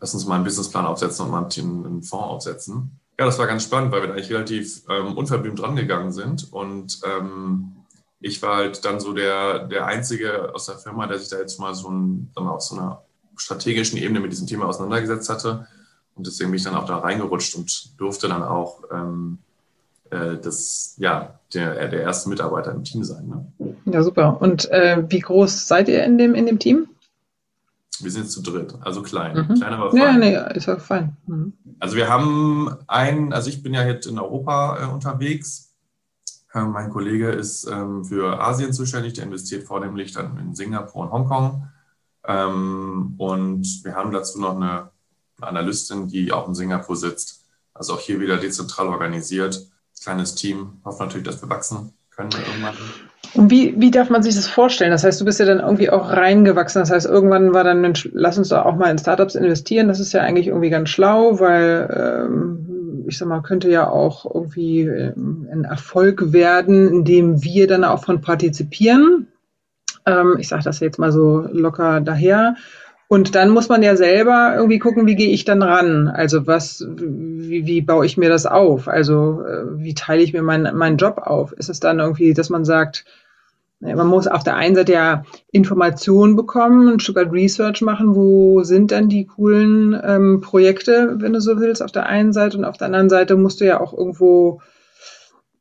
lass 0.00 0.14
uns 0.14 0.26
mal 0.26 0.36
einen 0.36 0.44
Businessplan 0.44 0.86
aufsetzen 0.86 1.24
und 1.24 1.30
mal 1.30 1.44
einen 1.44 2.02
Fonds 2.02 2.12
aufsetzen. 2.12 2.90
Ja, 3.18 3.26
das 3.26 3.38
war 3.38 3.46
ganz 3.46 3.64
spannend, 3.64 3.90
weil 3.90 4.02
wir 4.02 4.08
da 4.08 4.14
eigentlich 4.14 4.30
relativ 4.30 4.82
ähm, 4.88 5.16
unverblümt 5.16 5.60
rangegangen 5.60 6.12
sind. 6.12 6.52
Und 6.52 7.00
ähm, 7.04 7.77
ich 8.20 8.42
war 8.42 8.56
halt 8.56 8.84
dann 8.84 9.00
so 9.00 9.12
der, 9.12 9.60
der 9.60 9.86
Einzige 9.86 10.54
aus 10.54 10.66
der 10.66 10.76
Firma, 10.76 11.06
der 11.06 11.18
sich 11.18 11.28
da 11.28 11.38
jetzt 11.38 11.60
mal 11.60 11.74
so 11.74 11.88
ein, 11.88 12.30
dann 12.34 12.46
auf 12.48 12.62
so 12.62 12.76
einer 12.76 13.02
strategischen 13.36 13.98
Ebene 13.98 14.20
mit 14.20 14.32
diesem 14.32 14.46
Thema 14.46 14.66
auseinandergesetzt 14.66 15.28
hatte. 15.28 15.66
Und 16.14 16.26
deswegen 16.26 16.50
bin 16.50 16.58
ich 16.58 16.64
dann 16.64 16.74
auch 16.74 16.86
da 16.86 16.98
reingerutscht 16.98 17.54
und 17.54 17.98
durfte 17.98 18.28
dann 18.28 18.42
auch 18.42 18.82
ähm, 18.90 19.38
äh, 20.10 20.36
das, 20.42 20.96
ja, 20.98 21.38
der, 21.54 21.88
der 21.88 22.02
erste 22.02 22.28
Mitarbeiter 22.28 22.72
im 22.72 22.82
Team 22.82 23.04
sein. 23.04 23.28
Ne? 23.28 23.72
Ja, 23.84 24.02
super. 24.02 24.40
Und 24.40 24.68
äh, 24.70 25.04
wie 25.08 25.20
groß 25.20 25.68
seid 25.68 25.88
ihr 25.88 26.02
in 26.04 26.18
dem, 26.18 26.34
in 26.34 26.46
dem 26.46 26.58
Team? 26.58 26.88
Wir 28.00 28.10
sind 28.10 28.30
zu 28.30 28.42
dritt, 28.42 28.74
also 28.82 29.02
klein. 29.02 29.46
Mhm. 29.48 29.54
Klein, 29.54 29.72
aber 29.72 29.90
fein. 29.90 30.00
Ja, 30.00 30.12
nee, 30.12 30.56
ist 30.56 30.68
auch 30.68 30.80
fein. 30.80 31.16
Mhm. 31.26 31.52
Also 31.80 31.96
wir 31.96 32.08
haben 32.08 32.76
einen, 32.86 33.32
also 33.32 33.48
ich 33.48 33.62
bin 33.62 33.74
ja 33.74 33.84
jetzt 33.86 34.06
in 34.06 34.18
Europa 34.18 34.82
äh, 34.82 34.92
unterwegs. 34.92 35.67
Ähm, 36.54 36.70
mein 36.70 36.90
Kollege 36.90 37.30
ist 37.30 37.64
ähm, 37.70 38.04
für 38.04 38.40
Asien 38.40 38.72
zuständig, 38.72 39.14
der 39.14 39.24
investiert 39.24 39.64
vornehmlich 39.64 40.12
dann 40.12 40.38
in 40.38 40.54
Singapur 40.54 41.02
und 41.02 41.12
Hongkong. 41.12 41.68
Ähm, 42.26 43.14
und 43.18 43.84
wir 43.84 43.94
haben 43.94 44.12
dazu 44.12 44.40
noch 44.40 44.56
eine 44.56 44.90
Analystin, 45.40 46.08
die 46.08 46.32
auch 46.32 46.48
in 46.48 46.54
Singapur 46.54 46.96
sitzt. 46.96 47.44
Also 47.74 47.94
auch 47.94 48.00
hier 48.00 48.20
wieder 48.20 48.38
dezentral 48.38 48.88
organisiert. 48.88 49.66
Kleines 50.02 50.34
Team. 50.34 50.80
Hoffe 50.84 51.02
natürlich, 51.02 51.26
dass 51.26 51.42
wir 51.42 51.50
wachsen 51.50 51.92
können 52.10 52.30
irgendwann. 52.32 52.74
Und 53.34 53.50
wie, 53.50 53.78
wie 53.78 53.90
darf 53.90 54.10
man 54.10 54.22
sich 54.22 54.34
das 54.34 54.48
vorstellen? 54.48 54.90
Das 54.90 55.04
heißt, 55.04 55.20
du 55.20 55.24
bist 55.24 55.38
ja 55.38 55.46
dann 55.46 55.60
irgendwie 55.60 55.90
auch 55.90 56.10
reingewachsen. 56.10 56.80
Das 56.80 56.90
heißt, 56.90 57.06
irgendwann 57.06 57.52
war 57.52 57.64
dann, 57.64 57.80
Mensch, 57.80 58.08
lass 58.12 58.38
uns 58.38 58.48
doch 58.48 58.64
auch 58.64 58.76
mal 58.76 58.90
in 58.90 58.98
Startups 58.98 59.34
investieren. 59.34 59.88
Das 59.88 60.00
ist 60.00 60.12
ja 60.12 60.22
eigentlich 60.22 60.48
irgendwie 60.48 60.70
ganz 60.70 60.88
schlau, 60.88 61.38
weil 61.38 62.26
ähm, 62.26 62.67
ich 63.08 63.18
sag 63.18 63.28
mal, 63.28 63.42
könnte 63.42 63.70
ja 63.70 63.88
auch 63.88 64.32
irgendwie 64.32 64.82
ähm, 64.82 65.48
ein 65.50 65.64
Erfolg 65.64 66.32
werden, 66.32 66.88
indem 66.88 67.42
wir 67.42 67.66
dann 67.66 67.84
auch 67.84 68.04
von 68.04 68.20
partizipieren. 68.20 69.28
Ähm, 70.06 70.36
ich 70.38 70.48
sage 70.48 70.64
das 70.64 70.80
jetzt 70.80 70.98
mal 70.98 71.12
so 71.12 71.48
locker 71.50 72.00
daher. 72.00 72.56
Und 73.08 73.34
dann 73.34 73.48
muss 73.48 73.70
man 73.70 73.82
ja 73.82 73.96
selber 73.96 74.52
irgendwie 74.54 74.78
gucken, 74.78 75.06
wie 75.06 75.16
gehe 75.16 75.30
ich 75.30 75.46
dann 75.46 75.62
ran? 75.62 76.08
Also 76.08 76.46
was, 76.46 76.86
wie, 76.86 77.66
wie 77.66 77.80
baue 77.80 78.04
ich 78.04 78.18
mir 78.18 78.28
das 78.28 78.44
auf? 78.44 78.86
Also 78.86 79.42
äh, 79.46 79.78
wie 79.78 79.94
teile 79.94 80.22
ich 80.22 80.34
mir 80.34 80.42
meinen 80.42 80.76
meinen 80.76 80.98
Job 80.98 81.18
auf? 81.24 81.52
Ist 81.52 81.70
es 81.70 81.80
dann 81.80 82.00
irgendwie, 82.00 82.34
dass 82.34 82.50
man 82.50 82.66
sagt, 82.66 83.06
man 83.80 84.06
muss 84.08 84.26
auf 84.26 84.42
der 84.42 84.56
einen 84.56 84.74
Seite 84.74 84.92
ja 84.92 85.24
Informationen 85.52 86.34
bekommen, 86.34 86.88
ein 86.88 87.00
Stück 87.00 87.16
weit 87.16 87.32
Research 87.32 87.80
machen, 87.80 88.14
wo 88.16 88.62
sind 88.64 88.90
dann 88.90 89.08
die 89.08 89.26
coolen 89.26 89.98
ähm, 90.02 90.40
Projekte, 90.40 91.16
wenn 91.18 91.32
du 91.32 91.40
so 91.40 91.60
willst, 91.60 91.82
auf 91.82 91.92
der 91.92 92.06
einen 92.06 92.32
Seite 92.32 92.58
und 92.58 92.64
auf 92.64 92.76
der 92.76 92.86
anderen 92.86 93.08
Seite 93.08 93.36
musst 93.36 93.60
du 93.60 93.66
ja 93.66 93.80
auch 93.80 93.92
irgendwo, 93.92 94.60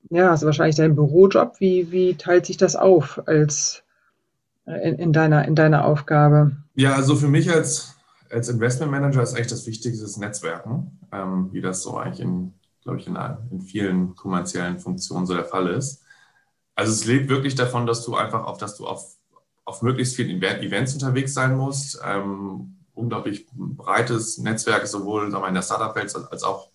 ja, 0.10 0.32
also 0.32 0.48
wahrscheinlich 0.48 0.76
dein 0.76 0.96
Bürojob, 0.96 1.60
wie, 1.60 1.92
wie 1.92 2.16
teilt 2.16 2.48
sich 2.48 2.58
das 2.58 2.76
auf 2.76 3.22
als 3.28 3.84
in, 4.66 4.96
in, 4.96 5.14
deiner, 5.14 5.48
in 5.48 5.56
deiner 5.56 5.86
Aufgabe? 5.86 6.58
Ja, 6.76 6.96
also 6.96 7.16
für 7.16 7.28
mich 7.28 7.52
als, 7.52 7.96
als 8.32 8.50
Investment 8.50 8.92
Manager 8.92 9.22
ist 9.22 9.36
eigentlich 9.36 9.48
das 9.48 9.68
Wichtigste 9.68 10.04
das 10.04 10.18
Netzwerken, 10.18 11.00
ähm, 11.12 11.50
wie 11.52 11.62
das 11.62 11.84
so 11.84 11.98
eigentlich 11.98 12.22
in, 12.22 12.54
glaube 12.82 12.98
ich, 12.98 13.08
in, 13.08 13.18
in 13.52 13.62
vielen 13.62 14.16
kommerziellen 14.16 14.80
Funktionen 14.80 15.28
so 15.28 15.36
der 15.36 15.46
Fall 15.46 15.68
ist. 15.68 16.04
Also 16.77 16.93
es 16.93 17.03
lebt 17.03 17.27
wirklich 17.27 17.55
davon, 17.55 17.86
dass 17.86 18.05
du 18.05 18.15
einfach 18.15 18.46
auf, 18.46 18.57
dass 18.57 18.77
du 18.77 18.88
auf, 18.88 19.17
auf 19.65 19.81
möglichst 19.81 20.15
vielen 20.15 20.41
Events 20.41 20.93
unterwegs 20.93 21.34
sein 21.34 21.57
musst, 21.57 22.00
ähm, 22.05 22.77
unglaublich 22.93 23.48
breites 23.51 24.38
Netzwerk, 24.38 24.88
sowohl 24.88 25.29
sagen 25.29 25.43
wir, 25.43 25.50
in 25.50 25.55
der 25.55 25.62
Startup-Welt 25.62 26.15
als 26.31 26.43
auch 26.43 26.69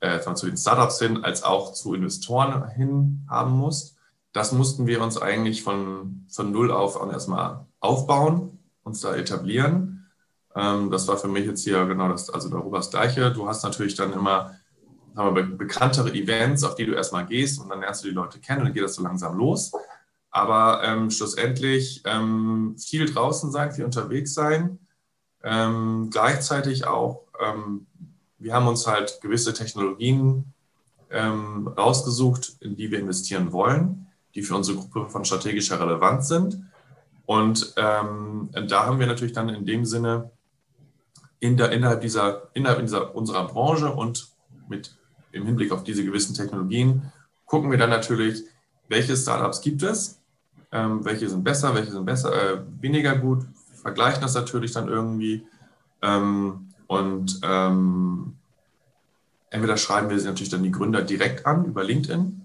äh, 0.00 0.18
zu 0.34 0.46
den 0.46 0.56
Startups 0.56 0.98
hin, 0.98 1.22
als 1.22 1.44
auch 1.44 1.72
zu 1.72 1.94
Investoren 1.94 2.68
hin 2.70 3.24
haben 3.28 3.52
musst 3.52 3.98
das 4.32 4.52
mussten 4.52 4.86
wir 4.86 5.02
uns 5.02 5.20
eigentlich 5.20 5.62
von, 5.62 6.26
von 6.28 6.52
null 6.52 6.70
auf 6.70 7.00
erstmal 7.10 7.66
aufbauen, 7.80 8.58
uns 8.82 9.00
da 9.00 9.14
etablieren. 9.14 10.06
Ähm, 10.54 10.90
das 10.90 11.08
war 11.08 11.16
für 11.16 11.28
mich 11.28 11.46
jetzt 11.46 11.64
hier 11.64 11.86
genau 11.86 12.08
das, 12.08 12.30
also 12.30 12.48
darüber 12.48 12.78
das 12.78 12.90
Gleiche. 12.90 13.32
Du 13.32 13.48
hast 13.48 13.64
natürlich 13.64 13.94
dann 13.94 14.12
immer 14.12 14.54
wir, 15.18 15.42
bekanntere 15.42 16.12
Events, 16.12 16.64
auf 16.64 16.74
die 16.74 16.86
du 16.86 16.92
erstmal 16.92 17.26
gehst 17.26 17.60
und 17.60 17.68
dann 17.68 17.80
lernst 17.80 18.04
du 18.04 18.08
die 18.08 18.14
Leute 18.14 18.40
kennen 18.40 18.60
und 18.60 18.66
dann 18.66 18.74
geht 18.74 18.84
das 18.84 18.94
so 18.94 19.02
langsam 19.02 19.36
los. 19.36 19.72
Aber 20.30 20.82
ähm, 20.84 21.10
schlussendlich 21.10 22.02
ähm, 22.04 22.76
viel 22.78 23.12
draußen 23.12 23.50
sein, 23.50 23.72
viel 23.72 23.84
unterwegs 23.84 24.34
sein. 24.34 24.78
Ähm, 25.42 26.08
gleichzeitig 26.10 26.86
auch, 26.86 27.22
ähm, 27.40 27.86
wir 28.38 28.52
haben 28.52 28.68
uns 28.68 28.86
halt 28.86 29.20
gewisse 29.20 29.54
Technologien 29.54 30.52
ähm, 31.10 31.68
rausgesucht, 31.68 32.56
in 32.60 32.76
die 32.76 32.90
wir 32.90 32.98
investieren 32.98 33.52
wollen 33.52 34.08
die 34.38 34.42
für 34.42 34.54
unsere 34.54 34.78
Gruppe 34.78 35.08
von 35.08 35.24
strategischer 35.24 35.80
Relevanz 35.80 36.28
sind. 36.28 36.62
Und 37.26 37.74
ähm, 37.76 38.50
da 38.68 38.86
haben 38.86 39.00
wir 39.00 39.06
natürlich 39.06 39.32
dann 39.32 39.48
in 39.48 39.66
dem 39.66 39.84
Sinne 39.84 40.30
in 41.40 41.56
der, 41.56 41.72
innerhalb, 41.72 42.00
dieser, 42.00 42.48
innerhalb 42.54 42.80
dieser, 42.80 43.14
unserer 43.14 43.46
Branche 43.46 43.92
und 43.92 44.28
mit 44.68 44.96
im 45.32 45.46
Hinblick 45.46 45.72
auf 45.72 45.84
diese 45.84 46.04
gewissen 46.04 46.34
Technologien. 46.34 47.12
Gucken 47.46 47.70
wir 47.70 47.78
dann 47.78 47.90
natürlich, 47.90 48.44
welche 48.88 49.16
Startups 49.16 49.60
gibt 49.60 49.82
es, 49.82 50.20
ähm, 50.72 51.04
welche 51.04 51.28
sind 51.28 51.44
besser, 51.44 51.74
welche 51.74 51.92
sind 51.92 52.04
besser, 52.04 52.32
äh, 52.32 52.60
weniger 52.80 53.16
gut, 53.16 53.44
vergleichen 53.74 54.20
das 54.20 54.34
natürlich 54.34 54.72
dann 54.72 54.88
irgendwie. 54.88 55.46
Ähm, 56.02 56.68
und 56.86 57.40
ähm, 57.42 58.34
entweder 59.50 59.76
schreiben 59.76 60.10
wir 60.10 60.18
sie 60.18 60.26
natürlich 60.26 60.50
dann 60.50 60.62
die 60.62 60.70
Gründer 60.70 61.02
direkt 61.02 61.46
an 61.46 61.64
über 61.64 61.84
LinkedIn 61.84 62.40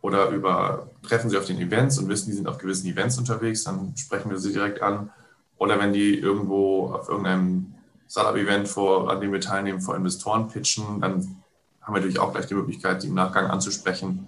oder 0.00 0.28
über 0.30 0.90
treffen 1.02 1.30
sie 1.30 1.36
auf 1.36 1.46
den 1.46 1.58
Events 1.58 1.98
und 1.98 2.08
wissen, 2.08 2.30
die 2.30 2.36
sind 2.36 2.46
auf 2.46 2.58
gewissen 2.58 2.86
Events 2.88 3.18
unterwegs, 3.18 3.64
dann 3.64 3.94
sprechen 3.96 4.30
wir 4.30 4.38
sie 4.38 4.52
direkt 4.52 4.82
an. 4.82 5.10
Oder 5.58 5.78
wenn 5.80 5.92
die 5.92 6.16
irgendwo 6.16 6.92
auf 6.92 7.08
irgendeinem 7.08 7.74
Startup-Event, 8.08 8.76
an 8.78 9.20
dem 9.20 9.32
wir 9.32 9.40
teilnehmen, 9.40 9.80
vor 9.80 9.96
Investoren 9.96 10.48
pitchen, 10.48 11.00
dann 11.00 11.42
haben 11.88 11.94
wir 11.94 12.00
natürlich 12.00 12.20
auch 12.20 12.32
gleich 12.32 12.46
die 12.46 12.54
Möglichkeit, 12.54 13.02
die 13.02 13.08
im 13.08 13.14
Nachgang 13.14 13.46
anzusprechen. 13.46 14.26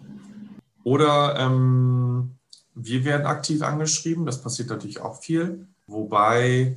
Oder 0.82 1.36
ähm, 1.38 2.32
wir 2.74 3.04
werden 3.04 3.26
aktiv 3.26 3.62
angeschrieben, 3.62 4.26
das 4.26 4.42
passiert 4.42 4.70
natürlich 4.70 5.00
auch 5.00 5.20
viel, 5.20 5.68
wobei, 5.86 6.76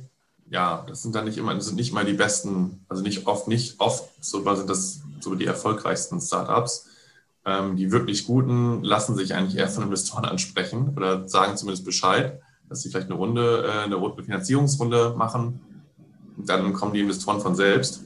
ja, 0.50 0.84
das 0.86 1.02
sind 1.02 1.14
dann 1.14 1.24
nicht 1.24 1.38
immer, 1.38 1.54
das 1.54 1.66
sind 1.66 1.76
nicht 1.76 1.92
mal 1.92 2.04
die 2.04 2.12
besten, 2.12 2.84
also 2.88 3.02
nicht 3.02 3.26
oft, 3.26 3.48
nicht 3.48 3.80
oft, 3.80 4.10
so 4.20 4.44
sind 4.54 4.70
das 4.70 5.00
so 5.20 5.34
die 5.34 5.46
erfolgreichsten 5.46 6.20
Startups 6.20 6.86
ähm, 7.44 7.76
die 7.76 7.92
wirklich 7.92 8.26
guten 8.26 8.82
lassen 8.82 9.16
sich 9.16 9.34
eigentlich 9.34 9.56
eher 9.56 9.68
von 9.68 9.84
Investoren 9.84 10.24
ansprechen 10.24 10.94
oder 10.96 11.28
sagen 11.28 11.56
zumindest 11.56 11.84
Bescheid, 11.84 12.40
dass 12.68 12.82
sie 12.82 12.88
vielleicht 12.88 13.08
eine 13.08 13.16
Runde, 13.16 13.64
äh, 13.66 13.84
eine 13.84 14.22
Finanzierungsrunde 14.22 15.14
machen. 15.16 15.60
Dann 16.36 16.72
kommen 16.72 16.94
die 16.94 17.00
Investoren 17.00 17.40
von 17.40 17.54
selbst. 17.54 18.04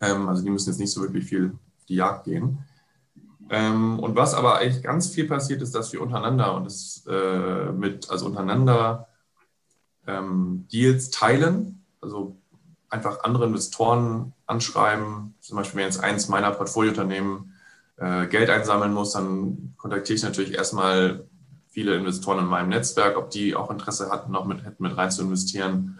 Ähm, 0.00 0.28
also 0.28 0.42
die 0.42 0.50
müssen 0.50 0.70
jetzt 0.70 0.78
nicht 0.78 0.92
so 0.92 1.02
wirklich 1.02 1.24
viel 1.24 1.52
die 1.88 1.96
Jagd 1.96 2.24
gehen. 2.24 2.58
Ähm, 3.50 3.98
und 3.98 4.16
was 4.16 4.34
aber 4.34 4.58
eigentlich 4.58 4.82
ganz 4.82 5.08
viel 5.08 5.26
passiert 5.26 5.62
ist, 5.62 5.74
dass 5.74 5.92
wir 5.92 6.00
untereinander 6.00 6.54
und 6.54 6.64
das 6.64 7.04
äh, 7.08 7.72
mit, 7.72 8.10
also 8.10 8.26
untereinander 8.26 9.08
Deals 10.04 11.10
teilen, 11.10 11.84
also 12.00 12.36
einfach 12.92 13.24
andere 13.24 13.46
Investoren 13.46 14.32
anschreiben. 14.46 15.34
Zum 15.40 15.56
Beispiel, 15.56 15.78
wenn 15.78 15.86
jetzt 15.86 16.02
eins 16.02 16.28
meiner 16.28 16.50
Portfoliounternehmen 16.50 17.54
äh, 17.96 18.26
Geld 18.26 18.50
einsammeln 18.50 18.92
muss, 18.92 19.12
dann 19.12 19.74
kontaktiere 19.78 20.16
ich 20.16 20.22
natürlich 20.22 20.54
erstmal 20.54 21.24
viele 21.68 21.96
Investoren 21.96 22.40
in 22.40 22.46
meinem 22.46 22.68
Netzwerk, 22.68 23.16
ob 23.16 23.30
die 23.30 23.54
auch 23.54 23.70
Interesse 23.70 24.10
hatten, 24.10 24.30
noch 24.30 24.44
mit, 24.44 24.78
mit 24.78 24.96
rein 24.96 25.10
zu 25.10 25.22
investieren. 25.22 25.98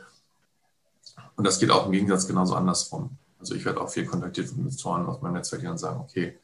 Und 1.37 1.47
das 1.47 1.59
geht 1.59 1.71
auch 1.71 1.87
im 1.87 1.93
Gegensatz 1.93 2.27
genauso 2.27 2.55
andersrum. 2.55 3.17
Also 3.43 3.57
ich 3.57 3.65
werde 3.65 3.81
auch 3.81 3.91
viel 3.91 4.07
kontaktiert 4.07 4.49
von 4.49 4.59
Investoren 4.59 5.05
aus 5.07 5.21
meinem 5.21 5.33
Netzwerk, 5.33 5.63
die 5.63 5.67
dann 5.67 5.77
sagen, 5.77 5.99
okay, 5.99 6.39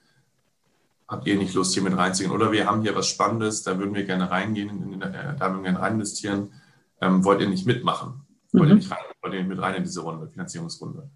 habt 1.07 1.28
ihr 1.28 1.37
nicht 1.37 1.55
Lust, 1.55 1.73
hier 1.73 1.85
mit 1.85 1.97
reinzugehen? 1.97 2.35
Oder 2.35 2.50
wir 2.50 2.67
haben 2.67 2.83
hier 2.83 2.97
was 2.97 3.07
Spannendes, 3.07 3.62
da 3.62 3.78
würden 3.78 3.95
wir 3.95 4.02
gerne 4.02 4.28
reingehen, 4.28 4.69
in, 4.69 4.95
in, 4.95 5.00
da 5.00 5.12
würden 5.12 5.59
wir 5.59 5.62
gerne 5.62 5.81
rein 5.81 5.95
investieren. 5.95 6.52
Ähm, 7.00 7.25
wollt 7.25 7.40
ihr 7.40 7.49
nicht 7.49 7.67
mitmachen? 7.67 8.26
Ich 8.49 8.59
wollte, 8.59 8.73
mhm. 8.73 8.78
nicht 8.81 8.90
rein, 8.90 8.99
wollte 9.23 9.37
nicht 9.37 9.49
mit 9.49 9.61
rein 9.61 9.76
in 9.76 9.85
diese 9.85 10.00
Runde, 10.00 10.26
Finanzierungsrunde. 10.26 11.09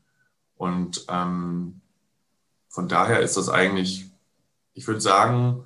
Und 0.56 1.04
ähm, 1.08 1.80
von 2.68 2.86
daher 2.86 3.18
ist 3.18 3.36
das 3.36 3.48
eigentlich, 3.48 4.08
ich 4.74 4.86
würde 4.86 5.00
sagen, 5.00 5.64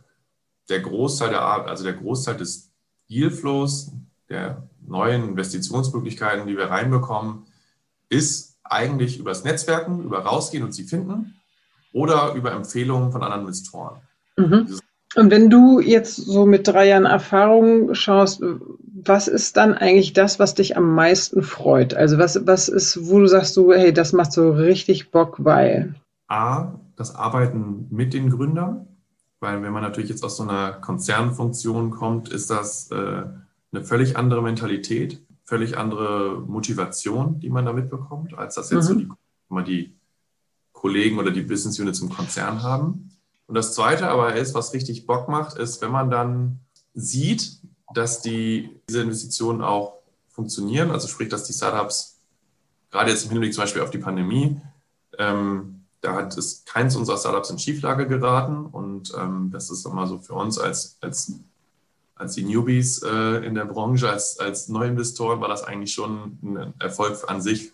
der 0.70 0.80
Großteil 0.80 1.28
der 1.28 1.42
Art, 1.42 1.68
also 1.68 1.84
der 1.84 1.92
Großteil 1.92 2.38
des 2.38 2.72
Dealflows, 3.10 3.92
der 4.30 4.66
neuen 4.80 5.28
Investitionsmöglichkeiten, 5.28 6.46
die 6.46 6.56
wir 6.56 6.70
reinbekommen, 6.70 7.44
ist 8.08 8.55
eigentlich 8.70 9.18
übers 9.18 9.44
Netzwerken, 9.44 10.02
über 10.02 10.20
rausgehen 10.20 10.64
und 10.64 10.72
sie 10.72 10.84
finden 10.84 11.36
oder 11.92 12.34
über 12.34 12.52
Empfehlungen 12.52 13.12
von 13.12 13.22
anderen 13.22 13.42
Investoren. 13.42 14.00
Mhm. 14.36 14.78
Und 15.14 15.30
wenn 15.30 15.48
du 15.48 15.80
jetzt 15.80 16.16
so 16.16 16.44
mit 16.44 16.68
drei 16.68 16.88
Jahren 16.88 17.06
Erfahrung 17.06 17.94
schaust, 17.94 18.42
was 19.06 19.28
ist 19.28 19.56
dann 19.56 19.72
eigentlich 19.72 20.12
das, 20.12 20.38
was 20.38 20.54
dich 20.54 20.76
am 20.76 20.94
meisten 20.94 21.42
freut? 21.42 21.94
Also 21.94 22.18
was, 22.18 22.46
was 22.46 22.68
ist, 22.68 23.08
wo 23.08 23.20
du 23.20 23.26
sagst 23.26 23.54
so, 23.54 23.72
hey, 23.72 23.92
das 23.92 24.12
macht 24.12 24.32
so 24.32 24.50
richtig 24.50 25.10
Bock, 25.10 25.42
weil? 25.42 25.94
A, 26.28 26.74
das 26.96 27.14
Arbeiten 27.14 27.86
mit 27.90 28.12
den 28.12 28.30
Gründern, 28.30 28.88
weil 29.40 29.62
wenn 29.62 29.72
man 29.72 29.82
natürlich 29.82 30.10
jetzt 30.10 30.24
aus 30.24 30.36
so 30.36 30.42
einer 30.42 30.72
Konzernfunktion 30.72 31.90
kommt, 31.90 32.28
ist 32.28 32.50
das 32.50 32.90
äh, 32.90 33.22
eine 33.72 33.84
völlig 33.84 34.16
andere 34.16 34.42
Mentalität, 34.42 35.22
völlig 35.46 35.78
andere 35.78 36.40
Motivation, 36.40 37.40
die 37.40 37.48
man 37.48 37.64
da 37.64 37.72
mitbekommt, 37.72 38.34
als 38.34 38.56
das 38.56 38.70
jetzt 38.70 38.90
mhm. 38.90 38.92
so 38.92 38.94
die, 38.94 39.08
mal 39.48 39.64
die 39.64 39.96
Kollegen 40.72 41.18
oder 41.18 41.30
die 41.30 41.42
Business 41.42 41.78
Units 41.78 42.00
im 42.00 42.10
Konzern 42.10 42.62
haben. 42.62 43.10
Und 43.46 43.54
das 43.54 43.74
Zweite 43.74 44.08
aber 44.08 44.34
ist, 44.34 44.54
was 44.54 44.74
richtig 44.74 45.06
Bock 45.06 45.28
macht, 45.28 45.56
ist, 45.56 45.80
wenn 45.80 45.92
man 45.92 46.10
dann 46.10 46.60
sieht, 46.94 47.60
dass 47.94 48.20
die, 48.20 48.80
diese 48.88 49.02
Investitionen 49.02 49.62
auch 49.62 50.00
funktionieren, 50.28 50.90
also 50.90 51.06
sprich, 51.06 51.28
dass 51.28 51.44
die 51.44 51.52
Startups, 51.52 52.18
gerade 52.90 53.10
jetzt 53.10 53.24
im 53.24 53.30
Hinblick 53.30 53.54
zum 53.54 53.62
Beispiel 53.62 53.82
auf 53.82 53.90
die 53.90 53.98
Pandemie, 53.98 54.60
ähm, 55.18 55.84
da 56.00 56.14
hat 56.14 56.36
es 56.36 56.64
keins 56.64 56.96
unserer 56.96 57.18
Startups 57.18 57.50
in 57.50 57.58
Schieflage 57.58 58.06
geraten 58.06 58.66
und 58.66 59.12
ähm, 59.16 59.50
das 59.52 59.70
ist 59.70 59.86
immer 59.86 60.06
so 60.06 60.18
für 60.18 60.34
uns 60.34 60.58
als, 60.58 60.98
als, 61.00 61.32
als 62.16 62.34
die 62.34 62.44
Newbies 62.44 63.02
äh, 63.02 63.46
in 63.46 63.54
der 63.54 63.66
Branche, 63.66 64.10
als, 64.10 64.38
als 64.40 64.68
Neuinvestoren 64.68 65.40
war 65.40 65.48
das 65.48 65.62
eigentlich 65.62 65.92
schon 65.92 66.38
ein 66.42 66.74
Erfolg 66.80 67.18
an 67.28 67.40
sich, 67.40 67.72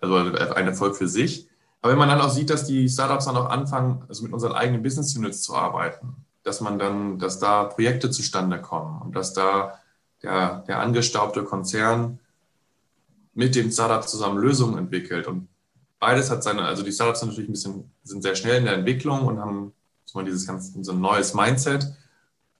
also 0.00 0.16
ein 0.16 0.66
Erfolg 0.66 0.96
für 0.96 1.08
sich. 1.08 1.48
Aber 1.80 1.92
wenn 1.92 1.98
man 1.98 2.08
dann 2.08 2.20
auch 2.20 2.30
sieht, 2.30 2.50
dass 2.50 2.66
die 2.66 2.88
Startups 2.88 3.24
dann 3.24 3.36
auch 3.36 3.48
anfangen, 3.48 4.04
also 4.08 4.24
mit 4.24 4.32
unseren 4.32 4.52
eigenen 4.52 4.82
Business 4.82 5.16
Units 5.16 5.42
zu 5.42 5.54
arbeiten, 5.54 6.16
dass 6.42 6.60
man 6.60 6.78
dann, 6.78 7.18
dass 7.18 7.38
da 7.38 7.64
Projekte 7.64 8.10
zustande 8.10 8.60
kommen 8.60 9.00
und 9.00 9.14
dass 9.16 9.32
da 9.32 9.78
der, 10.22 10.64
der 10.66 10.80
angestaubte 10.80 11.44
Konzern 11.44 12.18
mit 13.34 13.54
dem 13.54 13.70
Startup 13.70 14.06
zusammen 14.06 14.38
Lösungen 14.38 14.76
entwickelt. 14.76 15.26
Und 15.26 15.48
beides 15.98 16.30
hat 16.30 16.42
seine, 16.42 16.62
also 16.62 16.82
die 16.82 16.92
Startups 16.92 17.20
sind 17.20 17.28
natürlich 17.28 17.48
ein 17.48 17.52
bisschen, 17.52 17.90
sind 18.02 18.22
sehr 18.22 18.34
schnell 18.34 18.58
in 18.58 18.64
der 18.64 18.74
Entwicklung 18.74 19.26
und 19.26 19.38
haben 19.38 19.72
so 20.04 20.20
dieses 20.22 20.46
ganze, 20.46 20.82
so 20.82 20.92
ein 20.92 21.00
neues 21.00 21.32
Mindset. 21.34 21.86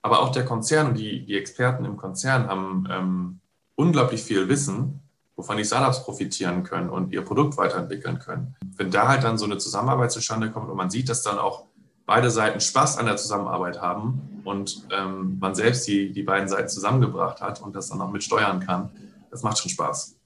Aber 0.02 0.20
auch 0.20 0.32
der 0.32 0.44
Konzern 0.44 0.88
und 0.88 0.98
die, 0.98 1.24
die 1.24 1.36
Experten 1.36 1.84
im 1.84 1.96
Konzern 1.96 2.48
haben 2.48 2.88
ähm, 2.90 3.40
unglaublich 3.76 4.22
viel 4.22 4.48
Wissen 4.48 5.02
wovon 5.36 5.56
die 5.56 5.64
Startups 5.64 6.04
profitieren 6.04 6.62
können 6.62 6.88
und 6.88 7.12
ihr 7.12 7.22
Produkt 7.22 7.56
weiterentwickeln 7.56 8.18
können. 8.18 8.54
Wenn 8.76 8.90
da 8.90 9.08
halt 9.08 9.24
dann 9.24 9.38
so 9.38 9.44
eine 9.44 9.58
Zusammenarbeit 9.58 10.12
zustande 10.12 10.50
kommt 10.50 10.70
und 10.70 10.76
man 10.76 10.90
sieht, 10.90 11.08
dass 11.08 11.22
dann 11.22 11.38
auch 11.38 11.64
beide 12.06 12.30
Seiten 12.30 12.60
Spaß 12.60 12.98
an 12.98 13.06
der 13.06 13.16
Zusammenarbeit 13.16 13.80
haben 13.80 14.40
und 14.44 14.82
ähm, 14.90 15.38
man 15.40 15.54
selbst 15.54 15.86
die, 15.88 16.12
die 16.12 16.22
beiden 16.22 16.48
Seiten 16.48 16.68
zusammengebracht 16.68 17.40
hat 17.40 17.62
und 17.62 17.74
das 17.74 17.88
dann 17.88 18.00
auch 18.00 18.10
mit 18.10 18.22
steuern 18.22 18.60
kann, 18.60 18.90
das 19.30 19.42
macht 19.42 19.58
schon 19.58 19.70
Spaß. 19.70 20.16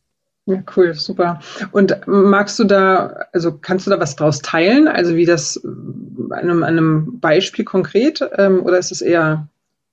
Ja, 0.46 0.62
cool, 0.76 0.94
super. 0.94 1.40
Und 1.72 1.96
magst 2.06 2.58
du 2.58 2.64
da, 2.64 3.16
also 3.32 3.56
kannst 3.56 3.86
du 3.86 3.90
da 3.90 3.98
was 3.98 4.16
draus 4.16 4.40
teilen? 4.42 4.86
Also 4.86 5.16
wie 5.16 5.24
das 5.24 5.60
an 5.64 6.32
einem, 6.32 6.62
einem 6.62 7.20
Beispiel 7.20 7.64
konkret 7.64 8.22
ähm, 8.36 8.62
oder 8.62 8.78
ist 8.78 8.92
es 8.92 9.00
eher 9.00 9.48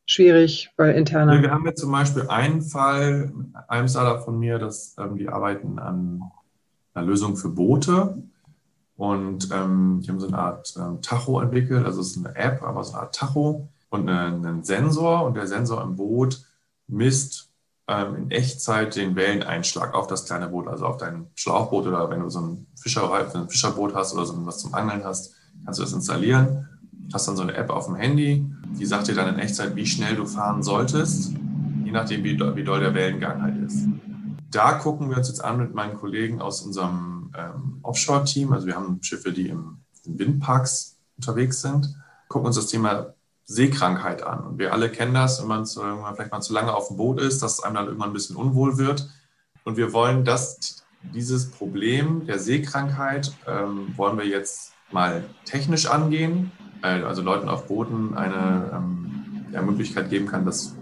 schwierig 0.05 0.71
bei 0.75 0.93
interner. 0.93 1.41
Wir 1.41 1.51
haben 1.51 1.65
jetzt 1.65 1.81
zum 1.81 1.91
Beispiel 1.91 2.27
einen 2.27 2.61
Fall, 2.61 3.31
einem 3.67 3.87
Startup 3.87 4.23
von 4.23 4.39
mir, 4.39 4.59
dass 4.59 4.95
ähm, 4.97 5.17
die 5.17 5.29
arbeiten 5.29 5.79
an 5.79 6.21
einer 6.93 7.05
Lösung 7.05 7.35
für 7.35 7.49
Boote. 7.49 8.17
Und 8.95 9.49
ähm, 9.51 10.01
die 10.03 10.09
haben 10.09 10.19
so 10.19 10.27
eine 10.27 10.37
Art 10.37 10.73
ähm, 10.77 11.01
Tacho 11.01 11.41
entwickelt, 11.41 11.85
also 11.85 12.01
es 12.01 12.15
ist 12.15 12.25
eine 12.25 12.35
App, 12.35 12.61
aber 12.61 12.83
so 12.83 12.93
eine 12.93 13.01
Art 13.01 13.15
Tacho 13.15 13.67
und 13.89 14.07
eine, 14.07 14.35
einen 14.35 14.63
Sensor. 14.63 15.25
Und 15.25 15.35
der 15.35 15.47
Sensor 15.47 15.81
im 15.81 15.95
Boot 15.95 16.45
misst 16.87 17.49
ähm, 17.87 18.15
in 18.15 18.31
Echtzeit 18.31 18.95
den 18.95 19.15
Welleneinschlag 19.15 19.93
auf 19.93 20.07
das 20.07 20.25
kleine 20.25 20.47
Boot, 20.47 20.67
also 20.67 20.85
auf 20.85 20.97
dein 20.97 21.27
Schlauchboot 21.35 21.87
oder 21.87 22.09
wenn 22.09 22.21
du 22.21 22.29
so 22.29 22.39
ein, 22.39 22.67
Fischer, 22.75 23.11
ein 23.11 23.49
Fischerboot 23.49 23.95
hast 23.95 24.13
oder 24.13 24.25
so 24.25 24.45
was 24.45 24.59
zum 24.59 24.73
Angeln 24.73 25.03
hast, 25.03 25.35
kannst 25.65 25.79
du 25.79 25.83
das 25.83 25.93
installieren. 25.93 26.69
Hast 27.11 27.27
dann 27.27 27.35
so 27.35 27.43
eine 27.43 27.55
App 27.55 27.69
auf 27.69 27.87
dem 27.87 27.95
Handy, 27.95 28.45
die 28.79 28.86
sagt 28.86 29.07
dir 29.07 29.15
dann 29.15 29.33
in 29.33 29.39
Echtzeit, 29.39 29.75
wie 29.75 29.86
schnell 29.86 30.15
du 30.15 30.25
fahren 30.25 30.63
solltest, 30.63 31.33
je 31.86 31.91
nachdem, 31.91 32.23
wie, 32.23 32.39
wie 32.39 32.63
doll 32.63 32.79
der 32.79 32.93
Wellengang 32.93 33.41
halt 33.41 33.57
ist. 33.63 33.88
Da 34.51 34.73
gucken 34.73 35.09
wir 35.09 35.17
uns 35.17 35.27
jetzt 35.27 35.43
an 35.43 35.57
mit 35.57 35.73
meinen 35.73 35.95
Kollegen 35.95 36.41
aus 36.41 36.62
unserem 36.62 37.31
ähm, 37.38 37.79
Offshore-Team. 37.81 38.53
Also 38.53 38.67
wir 38.67 38.75
haben 38.75 39.01
Schiffe, 39.01 39.31
die 39.31 39.49
im, 39.49 39.79
in 40.05 40.19
Windparks 40.19 40.97
unterwegs 41.17 41.62
sind, 41.62 41.95
gucken 42.27 42.47
uns 42.47 42.55
das 42.55 42.67
Thema 42.67 43.13
Seekrankheit 43.45 44.23
an. 44.23 44.45
Und 44.45 44.59
wir 44.59 44.73
alle 44.73 44.89
kennen 44.89 45.13
das, 45.13 45.41
wenn 45.41 45.47
man, 45.47 45.65
zu, 45.65 45.81
wenn 45.81 46.01
man 46.01 46.15
vielleicht 46.15 46.31
mal 46.31 46.41
zu 46.41 46.53
lange 46.53 46.73
auf 46.73 46.88
dem 46.88 46.97
Boot 46.97 47.19
ist, 47.19 47.41
dass 47.41 47.62
einem 47.62 47.75
dann 47.75 47.86
irgendwann 47.86 48.09
ein 48.09 48.13
bisschen 48.13 48.36
unwohl 48.36 48.77
wird. 48.77 49.09
Und 49.63 49.77
wir 49.77 49.93
wollen 49.93 50.25
das, 50.25 50.83
dieses 51.13 51.49
Problem 51.51 52.25
der 52.25 52.39
Seekrankheit, 52.39 53.33
ähm, 53.47 53.93
wollen 53.97 54.17
wir 54.17 54.25
jetzt 54.25 54.73
mal 54.91 55.23
technisch 55.45 55.88
angehen 55.88 56.51
also 56.84 57.22
Leuten 57.22 57.50
auf 57.50 57.67
Booten 57.67 58.15
eine 58.15 58.72
ähm, 58.74 59.12
ja, 59.52 59.62
Möglichkeit 59.62 60.10
geben 60.10 60.28
kann, 60.28 60.46
das 60.46 60.76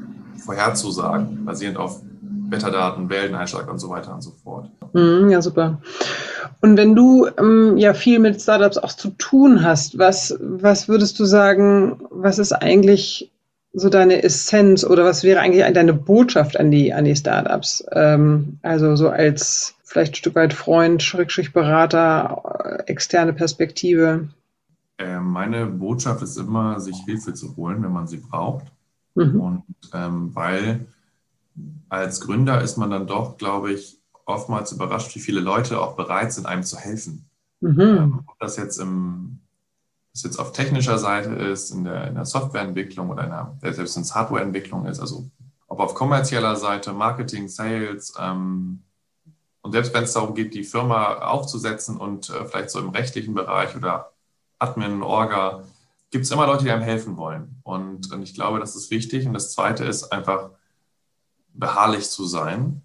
vorherzusagen, 0.44 1.46
basierend 1.46 1.78
auf 1.78 2.02
Wetterdaten, 2.50 3.10
Welleneinschlag 3.10 3.72
und 3.72 3.80
so 3.80 3.90
weiter 3.90 4.14
und 4.14 4.22
so 4.22 4.32
fort. 4.32 4.70
Mhm, 4.94 5.30
ja, 5.30 5.42
super. 5.42 5.82
Und 6.62 6.78
wenn 6.78 6.96
du 6.96 7.28
ähm, 7.38 7.78
ja 7.78 7.94
viel 7.94 8.20
mit 8.20 8.42
Startups 8.42 8.78
auch 8.78 8.94
zu 8.94 9.12
tun 9.12 9.64
hast, 9.64 9.98
was, 9.98 10.38
was 10.40 10.88
würdest 10.88 11.20
du 11.20 11.26
sagen, 11.26 12.02
was 12.10 12.40
ist 12.40 12.52
eigentlich 12.52 13.32
so 13.74 13.90
deine 13.90 14.22
Essenz 14.24 14.84
oder 14.84 15.06
was 15.06 15.24
wäre 15.24 15.40
eigentlich 15.40 15.66
deine 15.74 15.94
Botschaft 15.94 16.60
an 16.60 16.72
die, 16.72 16.94
an 16.94 17.06
die 17.06 17.16
Startups? 17.16 17.86
Ähm, 17.94 18.60
also 18.64 18.96
so 18.96 19.10
als 19.10 19.76
vielleicht 19.84 20.14
ein 20.14 20.16
Stück 20.16 20.36
weit 20.36 20.54
Freund, 20.54 21.02
Schrägstrich 21.02 21.54
Berater, 21.54 22.42
äh, 22.66 22.92
externe 22.92 23.34
Perspektive. 23.34 24.28
Äh, 25.02 25.20
meine 25.20 25.66
Botschaft 25.66 26.22
ist 26.22 26.38
immer, 26.38 26.80
sich 26.80 26.98
Hilfe 27.06 27.34
zu 27.34 27.56
holen, 27.56 27.82
wenn 27.84 27.92
man 27.92 28.08
sie 28.08 28.18
braucht. 28.18 28.66
Mhm. 29.16 29.42
Und 29.42 29.64
ähm, 29.94 30.36
weil 30.36 30.86
als 31.90 32.22
Gründer 32.22 32.62
ist 32.62 32.78
man 32.78 32.92
dann 32.92 33.08
doch, 33.08 33.38
glaube 33.38 33.74
ich, 33.74 34.00
oftmals 34.26 34.72
überrascht, 34.72 35.14
wie 35.16 35.20
viele 35.20 35.42
Leute 35.42 35.82
auch 35.82 35.96
bereit 35.96 36.32
sind, 36.32 36.46
einem 36.46 36.64
zu 36.64 36.78
helfen. 36.78 37.26
Mhm. 37.62 37.80
Ähm, 37.80 38.24
ob 38.28 38.40
das 38.40 38.58
jetzt, 38.58 38.78
im, 38.78 39.40
das 40.14 40.24
jetzt 40.24 40.40
auf 40.40 40.52
technischer 40.52 40.98
Seite 40.98 41.32
ist, 41.32 41.72
in 41.72 41.84
der, 41.84 42.08
in 42.08 42.16
der 42.16 42.26
Softwareentwicklung 42.26 43.10
oder 43.10 43.24
in 43.24 43.30
der, 43.62 43.74
selbst 43.74 43.98
in 43.98 44.04
der 44.04 44.16
Hardwareentwicklung 44.16 44.86
ist, 44.86 45.00
also 45.00 45.30
ob 45.68 45.80
auf 45.80 45.96
kommerzieller 45.96 46.56
Seite, 46.56 46.94
Marketing, 46.94 47.48
Sales, 47.48 48.14
ähm, 48.20 48.84
und 49.64 49.74
selbst 49.74 49.94
wenn 49.94 50.04
es 50.04 50.14
darum 50.14 50.34
geht, 50.34 50.56
die 50.56 50.64
Firma 50.64 51.20
aufzusetzen 51.20 51.98
und 51.98 52.30
äh, 52.30 52.46
vielleicht 52.46 52.72
so 52.72 52.80
im 52.80 52.90
rechtlichen 52.90 53.36
Bereich 53.36 53.76
oder 53.76 54.11
Admin, 54.62 55.02
Orga, 55.02 55.64
gibt 56.12 56.26
es 56.26 56.32
immer 56.32 56.46
Leute, 56.46 56.64
die 56.64 56.72
einem 56.72 56.84
helfen 56.84 57.18
wollen. 57.18 57.60
Und, 57.64 58.12
und 58.12 58.22
ich 58.22 58.36
glaube, 58.36 58.60
das 58.60 58.76
ist 58.76 58.92
wichtig. 58.92 59.26
Und 59.26 59.34
das 59.34 59.52
Zweite 59.54 59.86
ist 59.86 60.12
einfach 60.12 60.52
beharrlich 61.54 62.10
zu 62.10 62.26
sein. 62.26 62.82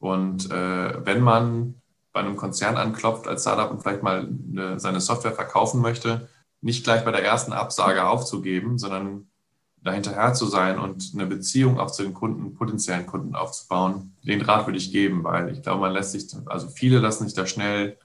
Und 0.00 0.50
äh, 0.50 1.06
wenn 1.06 1.20
man 1.20 1.74
bei 2.12 2.20
einem 2.20 2.36
Konzern 2.36 2.76
anklopft 2.76 3.28
als 3.28 3.42
Startup 3.42 3.70
und 3.70 3.80
vielleicht 3.80 4.02
mal 4.02 4.28
eine, 4.50 4.80
seine 4.80 5.00
Software 5.00 5.32
verkaufen 5.32 5.80
möchte, 5.80 6.28
nicht 6.62 6.82
gleich 6.82 7.04
bei 7.04 7.12
der 7.12 7.24
ersten 7.24 7.52
Absage 7.52 8.06
aufzugeben, 8.06 8.78
sondern 8.78 9.28
dahinterher 9.82 10.34
zu 10.34 10.46
sein 10.46 10.78
und 10.78 11.12
eine 11.14 11.26
Beziehung 11.26 11.78
auch 11.78 11.90
zu 11.90 12.02
den 12.02 12.12
Kunden, 12.12 12.54
potenziellen 12.54 13.06
Kunden 13.06 13.34
aufzubauen. 13.34 14.14
Den 14.24 14.42
Rat 14.42 14.66
würde 14.66 14.78
ich 14.78 14.92
geben, 14.92 15.22
weil 15.24 15.50
ich 15.50 15.62
glaube, 15.62 15.80
man 15.80 15.92
lässt 15.92 16.12
sich, 16.12 16.26
also 16.46 16.68
viele 16.68 16.98
lassen 16.98 17.24
sich 17.24 17.34
da 17.34 17.46
schnell 17.46 17.96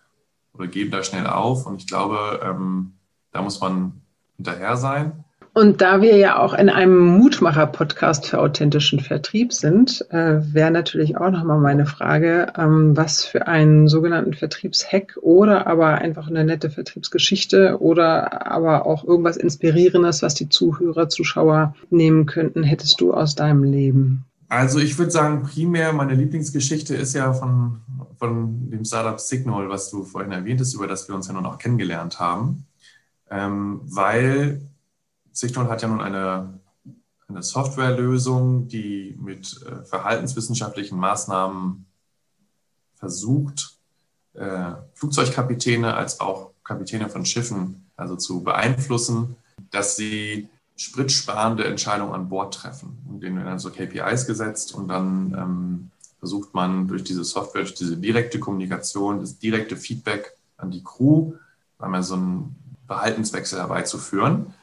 oder 0.54 0.68
geben 0.68 0.92
da 0.92 1.04
schnell 1.04 1.28
auf. 1.28 1.66
Und 1.66 1.82
ich 1.82 1.88
glaube, 1.88 2.40
ähm, 2.44 2.94
da 3.36 3.42
muss 3.42 3.60
man 3.60 4.02
hinterher 4.38 4.78
sein. 4.78 5.12
Und 5.54 5.80
da 5.80 6.02
wir 6.02 6.18
ja 6.18 6.40
auch 6.40 6.54
in 6.54 6.70
einem 6.70 7.06
Mutmacher-Podcast 7.18 8.28
für 8.28 8.40
authentischen 8.40 9.00
Vertrieb 9.00 9.54
sind, 9.54 10.06
äh, 10.12 10.42
wäre 10.54 10.72
natürlich 10.72 11.18
auch 11.18 11.32
nochmal 11.32 11.60
meine 11.60 11.86
Frage, 11.86 12.52
ähm, 12.58 12.96
was 12.98 13.24
für 13.24 13.48
einen 13.48 13.88
sogenannten 13.88 14.34
Vertriebshack 14.34 15.18
oder 15.22 15.68
aber 15.68 15.96
einfach 15.96 16.28
eine 16.28 16.44
nette 16.44 16.70
Vertriebsgeschichte 16.70 17.82
oder 17.82 18.50
aber 18.52 18.86
auch 18.86 19.06
irgendwas 19.06 19.38
Inspirierendes, 19.38 20.22
was 20.22 20.34
die 20.34 20.50
Zuhörer, 20.50 21.08
Zuschauer 21.08 21.74
nehmen 21.90 22.26
könnten, 22.26 22.64
hättest 22.64 23.00
du 23.00 23.14
aus 23.14 23.36
deinem 23.36 23.64
Leben? 23.64 24.26
Also 24.50 24.80
ich 24.80 24.98
würde 24.98 25.12
sagen, 25.12 25.44
primär 25.44 25.94
meine 25.94 26.16
Lieblingsgeschichte 26.16 26.96
ist 26.96 27.14
ja 27.14 27.34
von, 27.34 27.80
von 28.18 28.70
dem 28.70 28.84
Startup 28.84 29.20
Signal, 29.20 29.70
was 29.70 29.90
du 29.90 30.04
vorhin 30.04 30.34
erwähnt 30.34 30.60
hast, 30.60 30.74
über 30.74 30.88
das 30.88 31.08
wir 31.08 31.16
uns 31.16 31.28
ja 31.28 31.34
nun 31.34 31.46
auch 31.46 31.58
kennengelernt 31.58 32.20
haben. 32.20 32.66
Ähm, 33.30 33.82
weil 33.84 34.62
Signal 35.32 35.70
hat 35.70 35.82
ja 35.82 35.88
nun 35.88 36.02
eine, 36.02 36.60
eine 37.28 37.44
Softwarelösung, 37.44 38.68
die 38.68 39.16
mit 39.20 39.62
äh, 39.64 39.84
verhaltenswissenschaftlichen 39.84 40.98
Maßnahmen 40.98 41.86
versucht, 42.96 43.78
äh, 44.34 44.72
Flugzeugkapitäne 44.94 45.94
als 45.94 46.20
auch 46.20 46.52
Kapitäne 46.64 47.10
von 47.10 47.26
Schiffen 47.26 47.86
also 47.96 48.16
zu 48.16 48.44
beeinflussen, 48.44 49.36
dass 49.72 49.96
sie 49.96 50.50
spritsparende 50.76 51.66
Entscheidungen 51.66 52.14
an 52.14 52.30
Bord 52.30 52.54
treffen. 52.54 52.98
Und 53.10 53.22
denen 53.22 53.38
werden 53.38 53.48
dann 53.48 53.60
so 53.60 53.72
KPIs 53.72 54.28
gesetzt 54.28 54.74
und 54.74 54.88
dann 54.88 55.34
ähm, 55.38 55.92
versucht 56.20 56.54
man 56.54 56.88
durch 56.88 57.04
diese 57.04 57.24
Software, 57.24 57.62
durch 57.62 57.76
diese 57.76 57.98
direkte 57.98 58.40
Kommunikation, 58.40 59.22
das 59.22 59.38
direkte 59.38 59.78
Feedback 59.78 60.36
an 60.58 60.72
die 60.72 60.84
Crew, 60.84 61.34
einmal 61.80 62.04
so 62.04 62.16
einen 62.16 62.56
Verhaltenswechsel 62.88 63.60
herbeizuführen. 63.60 64.54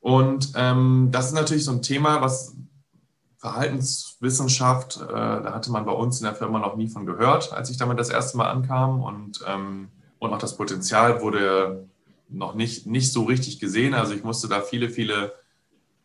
Und 0.00 0.52
ähm, 0.54 1.08
das 1.10 1.26
ist 1.26 1.34
natürlich 1.34 1.64
so 1.64 1.72
ein 1.72 1.82
Thema, 1.82 2.20
was 2.20 2.54
Verhaltenswissenschaft, 3.38 5.00
äh, 5.00 5.06
da 5.06 5.52
hatte 5.54 5.70
man 5.70 5.84
bei 5.84 5.92
uns 5.92 6.18
in 6.18 6.24
der 6.24 6.34
Firma 6.34 6.58
noch 6.58 6.76
nie 6.76 6.88
von 6.88 7.06
gehört, 7.06 7.52
als 7.52 7.70
ich 7.70 7.76
damit 7.76 7.98
das 7.98 8.10
erste 8.10 8.36
Mal 8.36 8.50
ankam. 8.50 9.02
Und, 9.02 9.44
ähm, 9.46 9.88
und 10.18 10.32
auch 10.32 10.38
das 10.38 10.56
Potenzial 10.56 11.20
wurde 11.20 11.88
noch 12.28 12.54
nicht, 12.54 12.86
nicht 12.86 13.12
so 13.12 13.24
richtig 13.24 13.60
gesehen. 13.60 13.94
Also 13.94 14.12
ich 14.12 14.24
musste 14.24 14.48
da 14.48 14.60
viele, 14.60 14.90
viele 14.90 15.32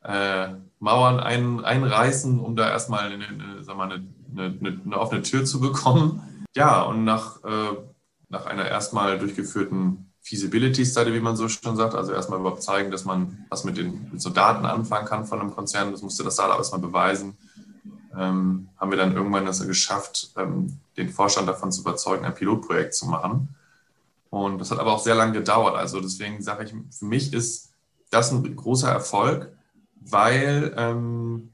äh, 0.03 0.49
Mauern 0.79 1.19
ein, 1.19 1.63
einreißen, 1.65 2.39
um 2.39 2.56
da 2.56 2.69
erstmal 2.69 3.12
eine, 3.12 3.25
eine, 3.25 3.63
sag 3.63 3.77
mal, 3.77 3.91
eine, 3.91 4.06
eine, 4.36 4.82
eine 4.86 4.97
offene 4.97 5.23
Tür 5.23 5.43
zu 5.43 5.60
bekommen. 5.60 6.45
Ja, 6.56 6.84
und 6.84 7.03
nach, 7.03 7.43
äh, 7.43 7.77
nach 8.29 8.45
einer 8.45 8.67
erstmal 8.67 9.17
durchgeführten 9.17 10.12
Feasibility 10.24 10.86
Study, 10.86 11.14
wie 11.14 11.20
man 11.20 11.36
so 11.36 11.50
schon 11.50 11.76
sagt, 11.76 11.96
also 11.96 12.14
erstmal 12.14 12.40
überhaupt 12.40 12.64
zeigen, 12.64 12.92
dass 12.92 13.04
man 13.04 13.46
was 13.50 13.66
mit, 13.66 13.76
den, 13.78 14.10
mit 14.10 14.22
so 14.22 14.30
Daten 14.30 14.66
anfangen 14.66 15.06
kann 15.06 15.26
von 15.26 15.42
einem 15.42 15.52
Konzern, 15.52 15.92
das 15.92 16.02
musste 16.02 16.24
das 16.24 16.36
Startup 16.36 16.58
erstmal 16.58 16.80
beweisen, 16.80 17.38
ähm, 18.18 18.70
haben 18.78 18.92
wir 18.92 18.98
dann 18.98 19.16
irgendwann 19.16 19.46
das 19.46 19.68
geschafft, 19.68 20.32
ähm, 20.38 20.80
den 20.96 21.10
Vorstand 21.10 21.50
davon 21.50 21.74
zu 21.74 21.82
überzeugen, 21.82 22.24
ein 22.24 22.34
Pilotprojekt 22.34 22.94
zu 22.94 23.06
machen. 23.08 23.50
Und 24.30 24.60
das 24.60 24.72
hat 24.72 24.80
aber 24.80 24.94
auch 24.94 25.04
sehr 25.04 25.16
lange 25.16 25.34
gedauert. 25.34 25.76
Also 25.76 26.00
deswegen 26.00 26.42
sage 26.42 26.64
ich, 26.64 26.74
für 26.98 27.06
mich 27.06 27.34
ist 27.34 27.74
das 28.10 28.32
ein 28.32 28.56
großer 28.56 28.90
Erfolg, 28.90 29.52
weil 30.00 30.74
ähm, 30.78 31.50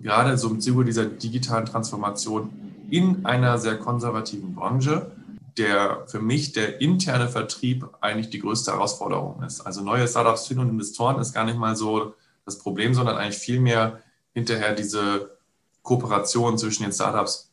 gerade 0.00 0.36
so 0.38 0.48
im 0.48 0.60
Zuge 0.60 0.84
dieser 0.84 1.06
digitalen 1.06 1.66
Transformation 1.66 2.50
in 2.90 3.24
einer 3.24 3.58
sehr 3.58 3.78
konservativen 3.78 4.54
Branche 4.54 5.12
der 5.58 6.04
für 6.06 6.20
mich 6.20 6.52
der 6.52 6.80
interne 6.80 7.28
Vertrieb 7.28 7.88
eigentlich 8.00 8.30
die 8.30 8.40
größte 8.40 8.72
Herausforderung 8.72 9.42
ist. 9.42 9.60
Also 9.60 9.82
neue 9.82 10.06
Startups 10.06 10.46
finden 10.46 10.62
und 10.64 10.70
Investoren 10.70 11.18
ist 11.18 11.32
gar 11.32 11.44
nicht 11.44 11.58
mal 11.58 11.76
so 11.76 12.14
das 12.44 12.58
Problem, 12.58 12.94
sondern 12.94 13.16
eigentlich 13.16 13.38
vielmehr 13.38 14.00
hinterher 14.34 14.74
diese 14.74 15.36
Kooperation 15.82 16.58
zwischen 16.58 16.82
den 16.82 16.92
Startups 16.92 17.50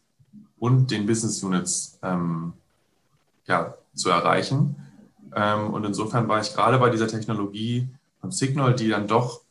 und 0.59 0.91
den 0.91 1.05
Business 1.05 1.41
Units 1.43 1.99
ähm, 2.03 2.53
ja, 3.47 3.75
zu 3.95 4.09
erreichen. 4.09 4.75
Ähm, 5.35 5.73
und 5.73 5.85
insofern 5.85 6.27
war 6.27 6.41
ich 6.41 6.53
gerade 6.53 6.77
bei 6.77 6.89
dieser 6.89 7.07
Technologie 7.07 7.89
von 8.21 8.31
Signal, 8.31 8.73
die 8.75 8.89
dann 8.89 9.07
doch, 9.07 9.41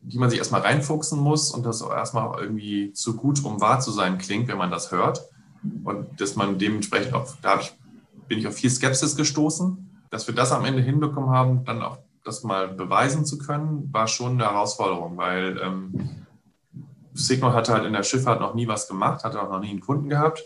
die 0.00 0.18
man 0.18 0.30
sich 0.30 0.38
erstmal 0.38 0.62
reinfuchsen 0.62 1.18
muss 1.18 1.50
und 1.50 1.64
das 1.64 1.82
auch 1.82 1.92
erstmal 1.92 2.38
irgendwie 2.40 2.92
zu 2.92 3.16
gut, 3.16 3.44
um 3.44 3.60
wahr 3.60 3.80
zu 3.80 3.90
sein 3.90 4.18
klingt, 4.18 4.48
wenn 4.48 4.58
man 4.58 4.70
das 4.70 4.90
hört. 4.90 5.28
Und 5.84 6.20
dass 6.20 6.36
man 6.36 6.58
dementsprechend 6.58 7.14
auch, 7.14 7.34
da 7.42 7.60
bin 8.28 8.38
ich 8.38 8.46
auf 8.46 8.54
viel 8.54 8.70
Skepsis 8.70 9.16
gestoßen. 9.16 9.90
Dass 10.10 10.26
wir 10.26 10.34
das 10.34 10.52
am 10.52 10.64
Ende 10.64 10.82
hinbekommen 10.82 11.30
haben, 11.30 11.64
dann 11.64 11.82
auch 11.82 11.98
das 12.24 12.42
mal 12.42 12.68
beweisen 12.68 13.24
zu 13.24 13.38
können, 13.38 13.92
war 13.92 14.08
schon 14.08 14.32
eine 14.32 14.44
Herausforderung, 14.44 15.16
weil 15.16 15.60
ähm, 15.62 16.24
Signal 17.12 17.52
hatte 17.52 17.72
halt 17.72 17.84
in 17.84 17.92
der 17.92 18.02
Schifffahrt 18.02 18.40
noch 18.40 18.54
nie 18.54 18.66
was 18.66 18.88
gemacht, 18.88 19.24
hatte 19.24 19.42
auch 19.42 19.50
noch 19.50 19.60
nie 19.60 19.70
einen 19.70 19.80
Kunden 19.80 20.08
gehabt. 20.08 20.42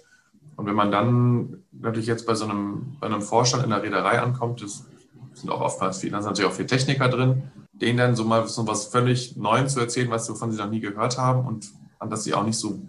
Und 0.57 0.67
wenn 0.67 0.75
man 0.75 0.91
dann 0.91 1.63
natürlich 1.71 2.07
jetzt 2.07 2.27
bei 2.27 2.35
so 2.35 2.45
einem, 2.45 2.97
bei 2.99 3.07
einem 3.07 3.23
Vorstand 3.23 3.63
in 3.63 3.71
der 3.71 3.83
Reederei 3.83 4.21
ankommt, 4.21 4.61
das 4.61 4.87
sind 5.35 5.51
auch 5.51 5.61
oftmals 5.61 5.99
viele, 5.99 6.13
da 6.13 6.23
sind 6.23 6.31
natürlich 6.31 6.51
auch 6.51 6.57
viele 6.57 6.67
Techniker 6.67 7.09
drin, 7.09 7.45
denen 7.73 7.97
dann 7.97 8.17
so 8.17 8.25
mal 8.25 8.47
so 8.49 8.67
was 8.67 8.87
völlig 8.87 9.37
Neues 9.37 9.75
zu 9.75 9.81
erzählen, 9.81 10.11
was 10.11 10.29
wovon 10.29 10.51
sie 10.51 10.59
noch 10.59 10.69
nie 10.69 10.81
gehört 10.81 11.17
haben 11.17 11.47
und 11.47 11.71
an 12.01 12.11
das 12.11 12.25
sie 12.25 12.35
auch 12.35 12.45
nicht 12.45 12.59
so 12.59 12.81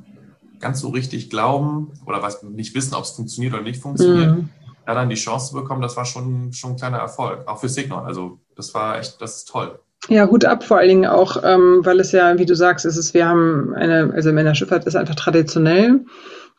ganz 0.59 0.79
so 0.79 0.89
richtig 0.89 1.29
glauben 1.29 1.91
oder 2.05 2.21
was 2.21 2.43
nicht 2.43 2.75
wissen, 2.75 2.95
ob 2.95 3.03
es 3.03 3.11
funktioniert 3.11 3.53
oder 3.53 3.63
nicht 3.63 3.81
funktioniert, 3.81 4.37
mhm. 4.37 4.49
da 4.85 4.93
dann 4.93 5.09
die 5.09 5.15
Chance 5.15 5.49
zu 5.49 5.55
bekommen, 5.55 5.81
das 5.81 5.97
war 5.97 6.05
schon, 6.05 6.53
schon 6.53 6.71
ein 6.71 6.75
kleiner 6.77 6.97
Erfolg, 6.97 7.47
auch 7.47 7.59
für 7.59 7.69
Signal. 7.69 8.05
Also 8.05 8.39
das 8.55 8.73
war 8.73 8.99
echt, 8.99 9.21
das 9.21 9.37
ist 9.37 9.49
toll. 9.49 9.79
Ja, 10.07 10.27
Hut 10.27 10.45
ab, 10.45 10.63
vor 10.63 10.77
allen 10.77 10.89
Dingen 10.89 11.05
auch, 11.05 11.43
ähm, 11.43 11.81
weil 11.83 11.99
es 11.99 12.11
ja, 12.11 12.37
wie 12.37 12.45
du 12.45 12.55
sagst, 12.55 12.85
ist 12.85 12.97
es, 12.97 13.13
wir 13.13 13.27
haben 13.27 13.73
eine, 13.73 14.11
also 14.13 14.31
Männerschifffahrt 14.31 14.85
ist 14.85 14.95
einfach 14.95 15.15
traditionell 15.15 16.05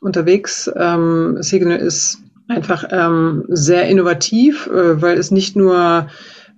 unterwegs. 0.00 0.70
Ähm, 0.76 1.38
Signal 1.40 1.78
ist 1.78 2.18
einfach 2.48 2.84
ähm, 2.90 3.44
sehr 3.48 3.88
innovativ, 3.88 4.66
äh, 4.66 5.00
weil 5.00 5.18
es 5.18 5.30
nicht 5.30 5.56
nur 5.56 6.08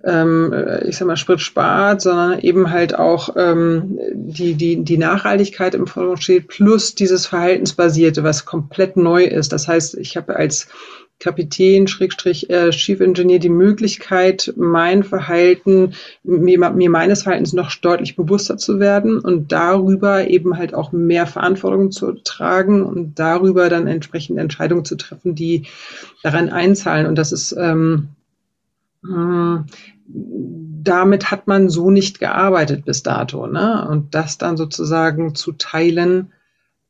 ähm, 0.03 0.51
äh, 0.53 0.87
ich 0.87 0.97
sag 0.97 1.07
mal, 1.07 1.17
Sprit 1.17 1.39
spart, 1.39 2.01
sondern 2.01 2.39
eben 2.39 2.71
halt 2.71 2.97
auch 2.97 3.35
ähm, 3.37 3.97
die, 4.13 4.55
die, 4.55 4.83
die 4.83 4.97
Nachhaltigkeit 4.97 5.75
im 5.75 5.87
Vordergrund 5.87 6.23
steht, 6.23 6.47
plus 6.47 6.95
dieses 6.95 7.25
Verhaltensbasierte, 7.25 8.23
was 8.23 8.45
komplett 8.45 8.97
neu 8.97 9.23
ist. 9.23 9.53
Das 9.53 9.67
heißt, 9.67 9.97
ich 9.97 10.17
habe 10.17 10.35
als 10.35 10.67
Kapitän, 11.19 11.87
Schrägstrich, 11.87 12.49
äh, 12.49 12.71
Chief 12.71 12.99
Engineer 12.99 13.39
die 13.39 13.47
Möglichkeit, 13.47 14.51
mein 14.57 15.03
Verhalten, 15.03 15.93
mir, 16.23 16.71
mir 16.71 16.89
meines 16.89 17.23
Verhaltens 17.23 17.53
noch 17.53 17.73
deutlich 17.75 18.17
bewusster 18.17 18.57
zu 18.57 18.81
werden 18.81 19.19
und 19.19 19.53
darüber 19.53 20.27
eben 20.27 20.57
halt 20.57 20.73
auch 20.73 20.91
mehr 20.91 21.25
Verantwortung 21.25 21.91
zu 21.91 22.11
tragen 22.11 22.83
und 22.83 23.19
darüber 23.19 23.69
dann 23.69 23.87
entsprechende 23.87 24.41
Entscheidungen 24.41 24.83
zu 24.83 24.97
treffen, 24.97 25.33
die 25.33 25.63
daran 26.23 26.49
einzahlen. 26.49 27.05
Und 27.05 27.15
das 27.15 27.31
ist 27.31 27.53
ähm, 27.53 27.61
hm, 27.63 28.09
damit 29.05 29.71
hat 31.31 31.47
man 31.47 31.69
so 31.69 31.91
nicht 31.91 32.19
gearbeitet 32.19 32.85
bis 32.85 33.03
dato. 33.03 33.47
Ne? 33.47 33.87
Und 33.87 34.15
das 34.15 34.37
dann 34.37 34.57
sozusagen 34.57 35.35
zu 35.35 35.53
teilen 35.53 36.31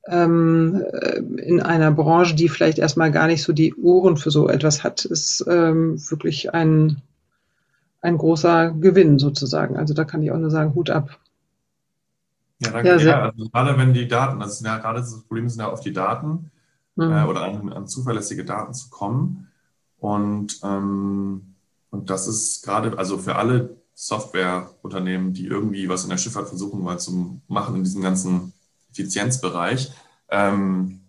ähm, 0.08 0.84
äh, 0.92 1.20
in 1.20 1.62
einer 1.62 1.92
Branche, 1.92 2.36
die 2.36 2.50
vielleicht 2.50 2.80
erstmal 2.80 3.12
gar 3.12 3.28
nicht 3.28 3.44
so 3.44 3.54
die 3.54 3.74
Ohren 3.76 4.18
für 4.18 4.32
so 4.32 4.50
etwas 4.50 4.84
hat, 4.84 5.06
ist 5.06 5.46
ähm, 5.48 5.98
wirklich 6.10 6.54
ein, 6.54 7.02
ein 8.02 8.18
großer 8.18 8.72
Gewinn 8.72 9.20
sozusagen. 9.20 9.78
Also 9.78 9.94
da 9.94 10.04
kann 10.04 10.22
ich 10.22 10.32
auch 10.32 10.38
nur 10.38 10.52
sagen, 10.52 10.76
Hut 10.76 10.90
ab. 10.90 11.18
Ja, 12.60 12.72
danke. 12.72 12.90
Ja, 12.90 12.98
ja 12.98 13.22
also 13.30 13.50
gerade 13.50 13.78
wenn 13.78 13.94
die 13.94 14.08
Daten, 14.08 14.42
ist 14.42 14.66
ja 14.66 14.78
gerade 14.78 15.00
das 15.00 15.24
Problem 15.24 15.50
sind 15.50 15.62
ja 15.62 15.72
oft 15.72 15.86
die 15.86 15.94
Daten 15.94 16.52
mhm. 16.96 17.12
äh, 17.12 17.24
oder 17.24 17.44
an, 17.44 17.72
an, 17.72 17.88
zuverlässige 17.88 18.44
Daten 18.44 18.74
zu 18.74 18.90
kommen. 18.90 19.48
Und 20.00 20.60
ähm, 20.64 21.53
und 21.94 22.10
das 22.10 22.28
ist 22.28 22.64
gerade, 22.64 22.98
also 22.98 23.20
für 23.20 23.36
alle 23.36 23.78
Softwareunternehmen, 23.94 25.32
die 25.32 25.46
irgendwie 25.46 25.88
was 25.88 26.04
in 26.04 26.10
der 26.10 26.18
Schifffahrt 26.18 26.48
versuchen 26.48 26.84
mal 26.84 27.00
zu 27.00 27.40
machen 27.48 27.76
in 27.76 27.84
diesem 27.84 28.02
ganzen 28.02 28.52
Effizienzbereich, 28.90 29.94
ähm, 30.30 31.02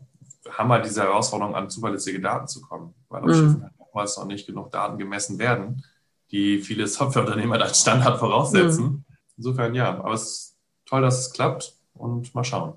haben 0.50 0.68
wir 0.68 0.80
diese 0.80 1.00
Herausforderung, 1.00 1.54
an 1.54 1.70
zuverlässige 1.70 2.20
Daten 2.20 2.48
zu 2.48 2.60
kommen, 2.60 2.92
weil 3.08 3.22
auf 3.22 3.28
mhm. 3.28 3.32
Schiffen 3.32 3.62
halt 3.62 3.72
oftmals 3.78 4.18
noch 4.18 4.26
nicht 4.26 4.46
genug 4.46 4.70
Daten 4.72 4.98
gemessen 4.98 5.38
werden, 5.38 5.82
die 6.30 6.58
viele 6.58 6.86
Softwareunternehmen 6.86 7.62
als 7.62 7.80
Standard 7.80 8.18
voraussetzen. 8.18 8.84
Mhm. 8.84 9.04
Insofern 9.38 9.74
ja, 9.74 9.88
aber 9.88 10.12
es 10.12 10.22
ist 10.22 10.56
toll, 10.84 11.00
dass 11.00 11.18
es 11.18 11.32
klappt 11.32 11.78
und 11.94 12.34
mal 12.34 12.44
schauen. 12.44 12.74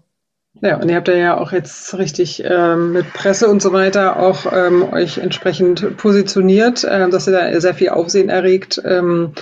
Ja, 0.61 0.77
und 0.77 0.89
ihr 0.89 0.95
habt 0.95 1.07
ja 1.07 1.37
auch 1.37 1.51
jetzt 1.51 1.97
richtig 1.97 2.43
ähm, 2.43 2.93
mit 2.93 3.13
Presse 3.13 3.47
und 3.47 3.61
so 3.61 3.73
weiter 3.73 4.17
auch 4.17 4.51
ähm, 4.51 4.91
euch 4.91 5.19
entsprechend 5.19 5.97
positioniert, 5.97 6.83
äh, 6.83 7.09
dass 7.09 7.27
ihr 7.27 7.33
da 7.33 7.61
sehr 7.61 7.73
viel 7.73 7.89
Aufsehen 7.89 8.29
erregt 8.29 8.81
ähm, 8.83 9.33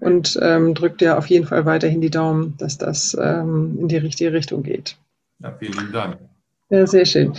und 0.00 0.38
ähm, 0.40 0.74
drückt 0.74 1.02
ja 1.02 1.18
auf 1.18 1.26
jeden 1.26 1.46
Fall 1.46 1.66
weiterhin 1.66 2.00
die 2.00 2.10
Daumen, 2.10 2.54
dass 2.58 2.78
das 2.78 3.16
ähm, 3.20 3.76
in 3.80 3.88
die 3.88 3.96
richtige 3.96 4.32
Richtung 4.32 4.62
geht. 4.62 4.96
Ja, 5.40 5.54
vielen 5.58 5.92
Dank. 5.92 6.16
Ja, 6.70 6.86
sehr 6.86 7.04
schön. 7.04 7.34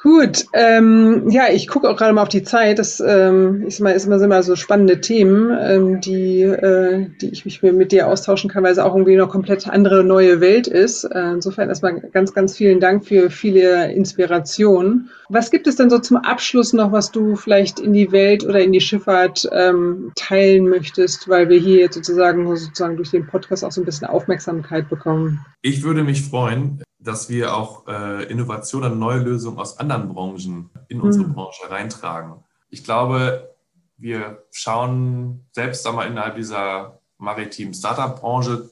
Gut, 0.00 0.44
ähm, 0.52 1.28
ja, 1.28 1.48
ich 1.50 1.66
gucke 1.66 1.90
auch 1.90 1.96
gerade 1.96 2.12
mal 2.12 2.22
auf 2.22 2.28
die 2.28 2.44
Zeit. 2.44 2.78
Das 2.78 3.00
ähm, 3.04 3.64
ist 3.66 3.80
immer, 3.80 3.92
ist 3.92 4.06
immer, 4.06 4.22
immer 4.22 4.44
so 4.44 4.54
spannende 4.54 5.00
Themen, 5.00 5.50
ähm, 5.60 6.00
die, 6.00 6.42
äh, 6.42 7.08
die 7.20 7.30
ich 7.30 7.44
mich 7.44 7.60
mit 7.62 7.90
dir 7.90 8.06
austauschen 8.06 8.48
kann, 8.48 8.62
weil 8.62 8.70
es 8.70 8.78
auch 8.78 8.94
irgendwie 8.94 9.16
noch 9.16 9.28
komplett 9.28 9.66
andere 9.66 10.04
neue 10.04 10.40
Welt 10.40 10.68
ist. 10.68 11.02
Äh, 11.02 11.32
insofern 11.32 11.68
erstmal 11.68 11.98
ganz, 12.12 12.32
ganz 12.32 12.56
vielen 12.56 12.78
Dank 12.78 13.06
für 13.06 13.28
viele 13.28 13.92
Inspirationen. 13.92 15.10
Was 15.30 15.50
gibt 15.50 15.66
es 15.66 15.74
denn 15.74 15.90
so 15.90 15.98
zum 15.98 16.18
Abschluss 16.18 16.72
noch, 16.72 16.92
was 16.92 17.10
du 17.10 17.34
vielleicht 17.34 17.80
in 17.80 17.92
die 17.92 18.12
Welt 18.12 18.46
oder 18.46 18.60
in 18.60 18.70
die 18.70 18.80
Schifffahrt 18.80 19.48
ähm, 19.50 20.12
teilen 20.14 20.68
möchtest, 20.68 21.28
weil 21.28 21.48
wir 21.48 21.58
hier 21.58 21.78
jetzt 21.80 21.96
sozusagen, 21.96 22.46
sozusagen 22.56 22.96
durch 22.96 23.10
den 23.10 23.26
Podcast 23.26 23.64
auch 23.64 23.72
so 23.72 23.80
ein 23.80 23.84
bisschen 23.84 24.06
Aufmerksamkeit 24.06 24.88
bekommen? 24.88 25.44
Ich 25.60 25.82
würde 25.82 26.04
mich 26.04 26.22
freuen, 26.22 26.84
dass 27.08 27.30
wir 27.30 27.56
auch 27.56 27.88
äh, 27.88 28.24
Innovationen 28.24 28.92
und 28.92 28.98
neue 28.98 29.20
Lösungen 29.20 29.58
aus 29.58 29.78
anderen 29.78 30.10
Branchen 30.10 30.68
in 30.88 31.00
unsere 31.00 31.26
mhm. 31.26 31.32
Branche 31.32 31.70
reintragen. 31.70 32.44
Ich 32.68 32.84
glaube, 32.84 33.56
wir 33.96 34.44
schauen 34.50 35.46
selbst 35.52 35.86
einmal 35.86 36.06
innerhalb 36.06 36.36
dieser 36.36 37.00
maritimen 37.16 37.72
Startup-Branche, 37.72 38.68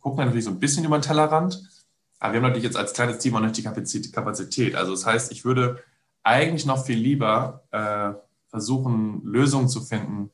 gucken 0.00 0.24
natürlich 0.24 0.46
so 0.46 0.50
ein 0.50 0.58
bisschen 0.58 0.86
über 0.86 0.96
den 0.96 1.02
Tellerrand, 1.02 1.62
aber 2.18 2.32
wir 2.32 2.38
haben 2.38 2.44
natürlich 2.44 2.64
jetzt 2.64 2.78
als 2.78 2.94
kleines 2.94 3.18
Team 3.18 3.36
auch 3.36 3.40
nicht 3.40 3.58
die 3.58 4.10
Kapazität. 4.10 4.74
Also 4.74 4.92
das 4.92 5.04
heißt, 5.04 5.30
ich 5.30 5.44
würde 5.44 5.84
eigentlich 6.22 6.64
noch 6.64 6.82
viel 6.86 6.96
lieber 6.96 7.62
äh, 7.72 8.18
versuchen, 8.48 9.20
Lösungen 9.22 9.68
zu 9.68 9.82
finden, 9.82 10.30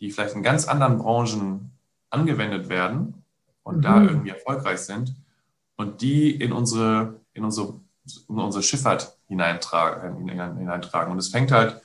die 0.00 0.10
vielleicht 0.10 0.34
in 0.34 0.42
ganz 0.42 0.66
anderen 0.66 0.98
Branchen 0.98 1.70
angewendet 2.10 2.68
werden 2.68 3.22
und 3.62 3.76
mhm. 3.76 3.82
da 3.82 4.02
irgendwie 4.02 4.30
erfolgreich 4.30 4.80
sind 4.80 5.14
und 5.76 6.00
die 6.00 6.30
in 6.30 6.52
unsere, 6.52 7.20
in 7.32 7.44
unsere, 7.44 7.80
in 8.28 8.38
unsere 8.38 8.62
Schifffahrt 8.62 9.16
hineintragen, 9.28 10.28
hineintragen. 10.28 11.12
Und 11.12 11.18
es 11.18 11.28
fängt 11.28 11.52
halt, 11.52 11.80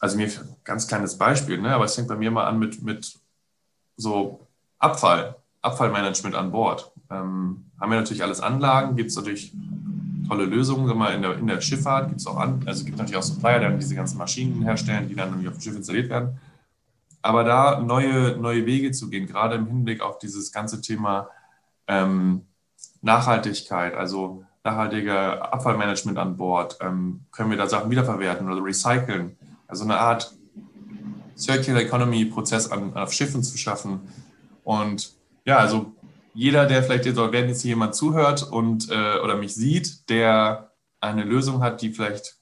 also 0.00 0.16
mir 0.16 0.30
ganz 0.64 0.86
kleines 0.86 1.16
Beispiel, 1.16 1.60
ne, 1.60 1.74
aber 1.74 1.84
es 1.84 1.94
fängt 1.94 2.08
bei 2.08 2.16
mir 2.16 2.30
mal 2.30 2.46
an 2.46 2.58
mit, 2.58 2.82
mit 2.82 3.18
so 3.96 4.46
Abfall, 4.78 5.36
Abfallmanagement 5.62 6.34
an 6.34 6.50
Bord. 6.50 6.92
Ähm, 7.10 7.64
haben 7.80 7.90
wir 7.90 7.98
natürlich 7.98 8.22
alles 8.22 8.40
Anlagen, 8.40 8.96
gibt 8.96 9.10
es 9.10 9.16
natürlich 9.16 9.52
tolle 10.28 10.44
Lösungen. 10.44 10.96
Mal, 10.96 11.14
in, 11.14 11.22
der, 11.22 11.38
in 11.38 11.46
der 11.46 11.60
Schifffahrt 11.60 12.08
gibt 12.08 12.20
es 12.20 12.26
auch 12.26 12.36
an, 12.36 12.62
also 12.66 12.84
gibt 12.84 12.98
natürlich 12.98 13.16
auch 13.16 13.22
Supplier, 13.22 13.58
die 13.58 13.64
dann 13.66 13.78
diese 13.78 13.94
ganzen 13.94 14.18
Maschinen 14.18 14.62
herstellen, 14.62 15.08
die 15.08 15.14
dann 15.14 15.34
auf 15.46 15.54
dem 15.54 15.60
Schiff 15.60 15.76
installiert 15.76 16.10
werden. 16.10 16.38
Aber 17.22 17.44
da 17.44 17.80
neue, 17.80 18.36
neue 18.36 18.66
Wege 18.66 18.92
zu 18.92 19.08
gehen, 19.08 19.26
gerade 19.26 19.56
im 19.56 19.66
Hinblick 19.66 20.00
auf 20.00 20.18
dieses 20.18 20.52
ganze 20.52 20.80
Thema 20.80 21.28
ähm, 21.88 22.42
Nachhaltigkeit, 23.06 23.94
also 23.94 24.44
nachhaltiger 24.64 25.52
Abfallmanagement 25.54 26.18
an 26.18 26.36
Bord, 26.36 26.76
ähm, 26.82 27.20
können 27.30 27.50
wir 27.50 27.56
da 27.56 27.68
Sachen 27.68 27.90
wiederverwerten 27.90 28.50
oder 28.50 28.62
recyceln. 28.62 29.36
Also 29.68 29.84
eine 29.84 29.98
Art 29.98 30.34
Circular 31.38 31.80
Economy 31.82 32.24
Prozess 32.26 32.70
an, 32.70 32.94
auf 32.94 33.12
Schiffen 33.12 33.42
zu 33.42 33.56
schaffen. 33.56 34.00
Und 34.64 35.12
ja, 35.44 35.58
also 35.58 35.92
jeder, 36.34 36.66
der 36.66 36.82
vielleicht 36.82 37.06
jetzt, 37.06 37.16
wenn 37.16 37.48
jetzt 37.48 37.62
hier 37.62 37.70
jemand 37.70 37.94
zuhört 37.94 38.42
und 38.42 38.90
äh, 38.90 39.20
oder 39.20 39.36
mich 39.36 39.54
sieht, 39.54 40.10
der 40.10 40.72
eine 41.00 41.22
Lösung 41.22 41.62
hat, 41.62 41.82
die 41.82 41.92
vielleicht 41.92 42.36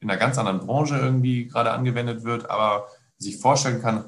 in 0.00 0.10
einer 0.10 0.20
ganz 0.20 0.36
anderen 0.36 0.60
Branche 0.60 0.98
irgendwie 0.98 1.46
gerade 1.46 1.70
angewendet 1.70 2.22
wird, 2.22 2.50
aber 2.50 2.88
sich 3.16 3.38
vorstellen 3.38 3.80
kann, 3.80 4.04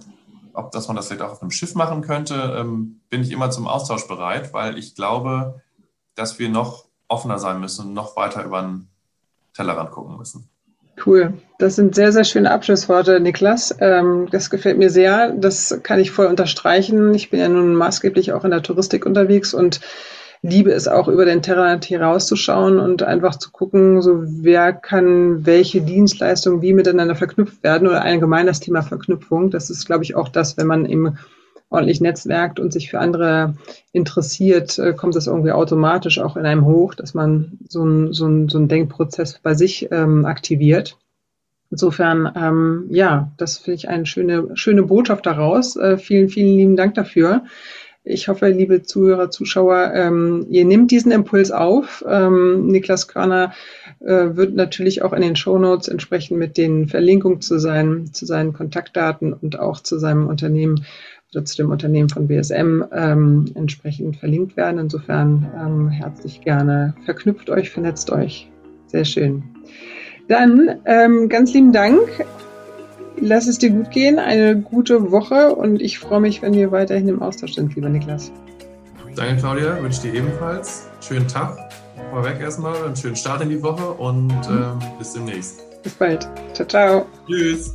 ob 0.53 0.71
dass 0.73 0.87
man 0.89 0.97
das 0.97 1.07
vielleicht 1.07 1.23
auch 1.23 1.33
auf 1.33 1.41
einem 1.41 1.51
Schiff 1.51 1.75
machen 1.75 2.03
könnte, 2.03 2.57
ähm, 2.59 3.01
bin 3.09 3.23
ich 3.23 3.31
immer 3.31 3.51
zum 3.51 3.67
Austausch 3.67 4.07
bereit, 4.07 4.53
weil 4.53 4.77
ich 4.77 4.95
glaube, 4.95 5.63
dass 6.19 6.39
wir 6.39 6.49
noch 6.49 6.87
offener 7.07 7.39
sein 7.39 7.61
müssen 7.61 7.87
und 7.87 7.95
noch 7.95 8.17
weiter 8.17 8.45
über 8.45 8.63
den 8.63 8.89
Tellerrand 9.55 9.91
gucken 9.91 10.17
müssen. 10.19 10.49
Cool. 11.05 11.35
Das 11.59 11.77
sind 11.77 11.95
sehr, 11.95 12.13
sehr 12.13 12.25
schöne 12.25 12.51
Abschlussworte, 12.51 13.21
Niklas. 13.21 13.75
Ähm, 13.81 14.29
das 14.31 14.51
gefällt 14.51 14.79
mir 14.79 14.91
sehr. 14.91 15.31
Das 15.31 15.81
kann 15.83 16.01
ich 16.01 16.11
voll 16.11 16.27
unterstreichen. 16.27 17.15
Ich 17.15 17.31
bin 17.31 17.41
ja 17.41 17.49
nun 17.49 17.75
maßgeblich 17.75 18.33
auch 18.33 18.45
in 18.45 18.51
der 18.51 18.63
Touristik 18.63 19.07
unterwegs 19.07 19.55
und 19.55 19.81
liebe 20.43 20.71
es 20.73 20.87
auch 20.87 21.09
über 21.09 21.25
den 21.25 21.43
Tellerrand 21.43 21.89
herauszuschauen 21.89 22.79
und 22.79 23.03
einfach 23.03 23.37
zu 23.37 23.51
gucken, 23.51 24.03
so 24.03 24.23
wer 24.23 24.73
kann 24.73 25.47
welche 25.47 25.81
Dienstleistungen 25.81 26.63
wie 26.63 26.73
miteinander 26.73 27.17
verknüpft 27.17 27.63
werden 27.63 27.89
oder 27.89 28.03
allgemein 28.03 28.47
das 28.47 28.61
Thema 28.61 28.83
Verknüpfung. 28.83 29.51
Das 29.51 29.71
ist, 29.71 29.87
glaube 29.87 30.05
ich, 30.05 30.15
auch 30.15 30.29
das, 30.29 30.57
wenn 30.57 30.67
man 30.67 30.85
im 30.85 31.17
ordentlich 31.71 32.01
netzwerkt 32.01 32.61
und 32.61 32.73
sich 32.73 32.91
für 32.91 33.01
andere 33.01 33.55
interessiert, 33.93 34.79
äh, 34.79 34.95
kommt 34.95 35.15
das 35.15 35.27
irgendwie 35.27 35.53
automatisch 35.53 36.19
auch 36.19 36.37
in 36.37 36.47
einem 36.47 36.65
hoch, 36.65 36.95
dass 36.95 37.15
man 37.15 37.59
so 37.69 37.83
einen 37.83 38.13
so 38.13 38.49
so 38.49 38.59
ein 38.59 38.69
Denkprozess 38.69 39.39
bei 39.43 39.55
sich 39.55 39.89
ähm, 39.91 40.25
aktiviert. 40.25 40.97
Insofern, 41.71 42.33
ähm, 42.35 42.87
ja, 42.91 43.31
das 43.37 43.59
finde 43.59 43.77
ich 43.77 43.89
eine 43.89 44.07
schöne, 44.07 44.57
schöne 44.57 44.85
Botschaft 44.85 45.27
daraus. 45.27 45.77
Äh, 45.77 45.99
vielen, 45.99 46.31
vielen 46.31 46.57
lieben 46.57 46.77
Dank 46.77 46.95
dafür. 46.95 47.45
Ich 48.05 48.29
hoffe, 48.29 48.49
liebe 48.49 48.83
Zuhörer, 48.83 49.31
Zuschauer, 49.31 49.93
ähm, 49.95 50.47
ihr 50.49 50.65
nehmt 50.65 50.91
diesen 50.91 51.13
Impuls 51.13 51.51
auf. 51.51 52.03
Ähm, 52.09 52.67
Niklas 52.69 53.07
Körner 53.07 53.53
äh, 54.01 54.37
wird 54.37 54.55
natürlich 54.55 55.03
auch 55.03 55.13
in 55.13 55.23
den 55.23 55.37
Show 55.37 55.59
Notes 55.59 55.89
entsprechend 55.89 56.39
mit 56.39 56.57
den 56.57 56.89
Verlinkungen 56.89 57.41
zu 57.41 57.59
seinen, 57.59 58.13
zu 58.13 58.27
seinen 58.27 58.53
Kontaktdaten 58.53 59.33
und 59.33 59.59
auch 59.59 59.81
zu 59.81 59.99
seinem 59.99 60.27
Unternehmen 60.27 60.85
oder 61.33 61.45
zu 61.45 61.57
dem 61.57 61.71
Unternehmen 61.71 62.09
von 62.09 62.29
BSM 62.29 62.85
ähm, 62.93 63.47
entsprechend 63.55 64.17
verlinkt 64.17 64.57
werden. 64.57 64.79
Insofern 64.79 65.47
ähm, 65.57 65.89
herzlich 65.89 66.41
gerne 66.41 66.95
verknüpft 67.05 67.51
euch, 67.51 67.71
vernetzt 67.71 68.11
euch. 68.11 68.51
Sehr 68.87 69.05
schön. 69.05 69.43
Dann 70.29 70.81
ähm, 70.85 71.29
ganz 71.29 71.53
lieben 71.53 71.73
Dank. 71.73 71.99
Lass 73.21 73.49
es 73.49 73.59
dir 73.59 73.71
gut 73.71 73.91
gehen, 73.91 74.19
eine 74.19 74.61
gute 74.61 75.11
Woche 75.11 75.55
und 75.55 75.83
ich 75.83 75.99
freue 75.99 76.21
mich, 76.21 76.41
wenn 76.41 76.55
wir 76.55 76.71
weiterhin 76.71 77.09
im 77.09 77.21
Austausch 77.21 77.55
sind, 77.55 77.75
lieber 77.75 77.89
Niklas. 77.89 78.31
Danke, 79.17 79.41
Claudia. 79.41 79.83
Wünsche 79.83 80.03
dir 80.03 80.15
ebenfalls 80.15 80.89
schönen 81.01 81.27
Tag. 81.27 81.68
Vorweg 82.11 82.41
erstmal, 82.41 82.85
einen 82.85 82.97
schönen 82.97 83.17
Start 83.17 83.43
in 83.43 83.51
die 83.51 83.63
Woche 83.63 83.93
und 83.93 84.29
mhm. 84.29 84.79
ähm, 84.83 84.99
bis 84.99 85.13
demnächst. 85.13 85.83
Bis 85.83 85.95
bald. 85.95 86.29
Ciao, 86.55 86.67
ciao. 86.67 87.07
Tschüss. 87.27 87.75